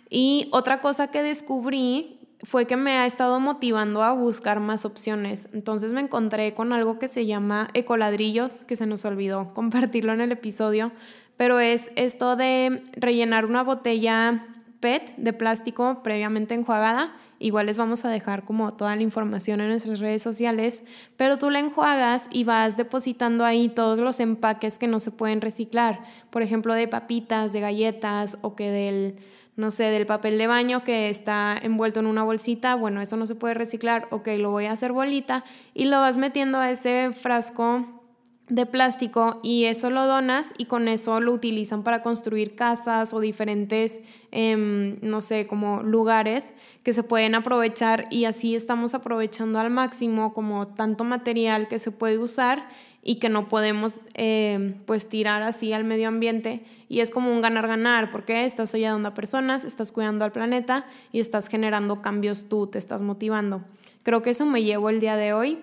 [0.10, 5.50] Y otra cosa que descubrí fue que me ha estado motivando a buscar más opciones.
[5.54, 10.22] Entonces me encontré con algo que se llama ecoladrillos, que se nos olvidó compartirlo en
[10.22, 10.91] el episodio,
[11.38, 14.45] pero es esto de rellenar una botella
[14.80, 17.15] PET de plástico previamente enjuagada.
[17.39, 20.84] Igual les vamos a dejar como toda la información en nuestras redes sociales,
[21.15, 25.41] pero tú la enjuagas y vas depositando ahí todos los empaques que no se pueden
[25.41, 29.15] reciclar, por ejemplo, de papitas, de galletas o que del,
[29.55, 33.25] no sé, del papel de baño que está envuelto en una bolsita, bueno, eso no
[33.25, 37.11] se puede reciclar, ok, lo voy a hacer bolita y lo vas metiendo a ese
[37.13, 37.99] frasco
[38.50, 43.20] de plástico y eso lo donas y con eso lo utilizan para construir casas o
[43.20, 49.70] diferentes, em, no sé, como lugares que se pueden aprovechar y así estamos aprovechando al
[49.70, 52.68] máximo como tanto material que se puede usar
[53.04, 57.41] y que no podemos em, pues tirar así al medio ambiente y es como un
[57.41, 62.68] ganar-ganar porque estás ayudando a personas, estás cuidando al planeta y estás generando cambios tú,
[62.68, 63.64] te estás motivando.
[64.04, 65.60] Creo que eso me llevo el día de hoy.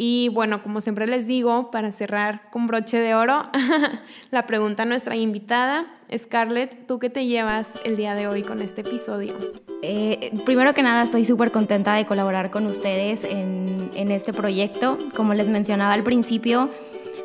[0.00, 3.42] Y bueno, como siempre les digo, para cerrar con broche de oro,
[4.30, 5.86] la pregunta a nuestra invitada,
[6.16, 9.34] Scarlett, ¿tú qué te llevas el día de hoy con este episodio?
[9.82, 15.00] Eh, primero que nada, estoy súper contenta de colaborar con ustedes en, en este proyecto.
[15.16, 16.70] Como les mencionaba al principio,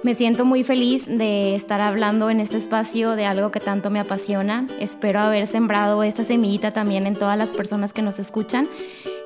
[0.02, 4.00] me siento muy feliz de estar hablando en este espacio de algo que tanto me
[4.00, 4.66] apasiona.
[4.80, 8.68] Espero haber sembrado esta semillita también en todas las personas que nos escuchan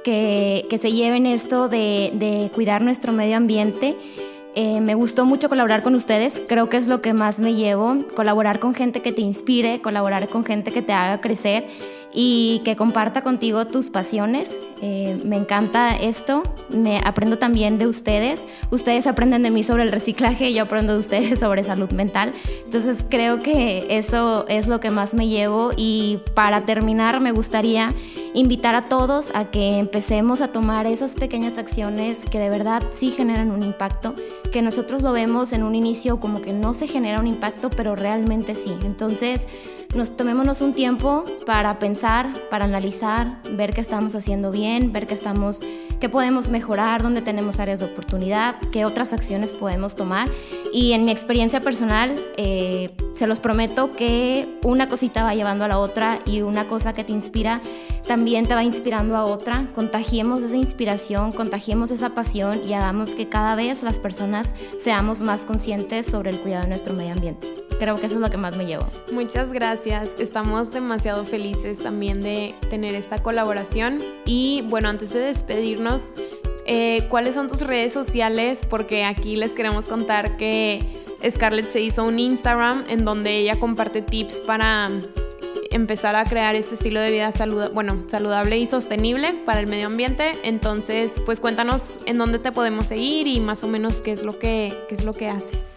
[0.08, 3.97] que, se lleven esto de, cuidar nuestro medio ambiente.
[4.55, 8.05] Eh, me gustó mucho colaborar con ustedes, creo que es lo que más me llevo,
[8.16, 11.68] colaborar con gente que te inspire, colaborar con gente que te haga crecer
[12.14, 14.55] y que comparta contigo tus pasiones.
[14.82, 19.91] Eh, me encanta esto, me aprendo también de ustedes, ustedes aprenden de mí sobre el
[19.91, 22.34] reciclaje, yo aprendo de ustedes sobre salud mental,
[22.64, 27.89] entonces creo que eso es lo que más me llevo y para terminar me gustaría
[28.36, 33.10] invitar a todos a que empecemos a tomar esas pequeñas acciones que de verdad sí
[33.10, 34.14] generan un impacto,
[34.51, 37.95] que nosotros lo vemos en un inicio como que no se genera un impacto, pero
[37.95, 38.76] realmente sí.
[38.84, 39.47] Entonces,
[39.96, 45.14] nos tomémonos un tiempo para pensar, para analizar, ver qué estamos haciendo bien, ver qué
[45.14, 45.62] estamos
[46.00, 50.30] qué podemos mejorar, dónde tenemos áreas de oportunidad, qué otras acciones podemos tomar.
[50.74, 55.68] Y en mi experiencia personal, eh, se los prometo que una cosita va llevando a
[55.68, 57.62] la otra y una cosa que te inspira
[58.08, 59.66] también te va inspirando a otra.
[59.76, 65.43] Contagiemos esa inspiración, contagiemos esa pasión y hagamos que cada vez las personas seamos más
[65.43, 67.48] conscientes sobre el cuidado de nuestro medio ambiente.
[67.80, 68.86] creo que eso es lo que más me llevo.
[69.12, 70.16] Muchas gracias.
[70.20, 74.00] Estamos demasiado felices también de tener esta colaboración.
[74.26, 75.87] Y bueno, antes de despedirnos,
[76.66, 78.62] eh, ¿cuáles son tus redes sociales?
[78.70, 80.80] Porque aquí les queremos contar que
[81.28, 84.90] Scarlett se hizo un Instagram en donde ella comparte tips para
[85.72, 87.30] empezar a crear este estilo de vida
[87.74, 90.34] bueno, saludable y sostenible para el medio ambiente.
[90.44, 94.40] Entonces, pues cuéntanos en dónde te podemos seguir y más o menos qué es lo
[94.40, 95.77] que, qué es lo que haces.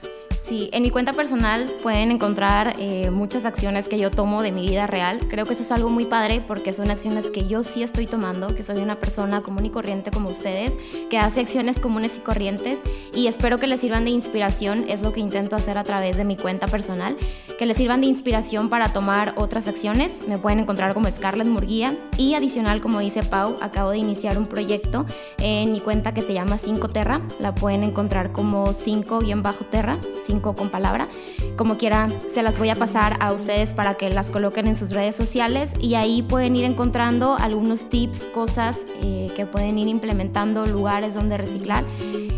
[0.51, 4.67] Sí, en mi cuenta personal pueden encontrar eh, muchas acciones que yo tomo de mi
[4.67, 5.21] vida real.
[5.29, 8.53] Creo que eso es algo muy padre porque son acciones que yo sí estoy tomando,
[8.53, 10.77] que soy una persona común y corriente como ustedes,
[11.09, 12.81] que hace acciones comunes y corrientes
[13.15, 16.25] y espero que les sirvan de inspiración, es lo que intento hacer a través de
[16.25, 17.17] mi cuenta personal,
[17.57, 20.27] que les sirvan de inspiración para tomar otras acciones.
[20.27, 24.47] Me pueden encontrar como Scarlett Murguía y adicional, como dice Pau, acabo de iniciar un
[24.47, 25.07] proyecto
[25.39, 27.21] en mi cuenta que se llama 5 Terra.
[27.39, 29.99] La pueden encontrar como 5-Terra,
[30.41, 31.09] 5 con palabra.
[31.57, 34.91] Como quiera, se las voy a pasar a ustedes para que las coloquen en sus
[34.91, 40.65] redes sociales y ahí pueden ir encontrando algunos tips, cosas eh, que pueden ir implementando,
[40.67, 41.85] lugares donde reciclar.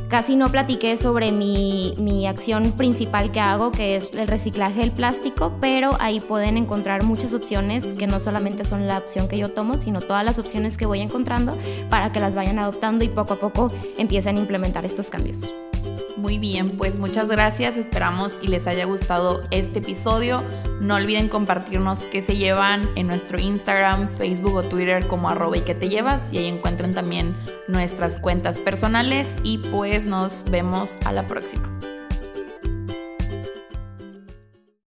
[0.08, 4.90] Casi no platiqué sobre mi, mi, acción principal que hago, que es el reciclaje del
[4.90, 9.52] plástico, pero ahí pueden encontrar muchas opciones que no solamente son la opción que yo
[9.52, 11.56] tomo, sino todas las opciones que voy encontrando
[11.88, 15.50] para que las vayan adoptando y poco a poco empiecen a implementar estos cambios.
[16.16, 17.76] Muy bien, pues muchas gracias.
[17.76, 20.42] Esperamos y les haya gustado este episodio.
[20.80, 25.60] No olviden compartirnos qué se llevan en nuestro Instagram, Facebook o Twitter como arroba y
[25.60, 26.20] que te llevas.
[26.32, 27.34] Y ahí encuentran también
[27.68, 29.34] nuestras cuentas personales.
[29.42, 31.68] Y pues nos vemos a la próxima.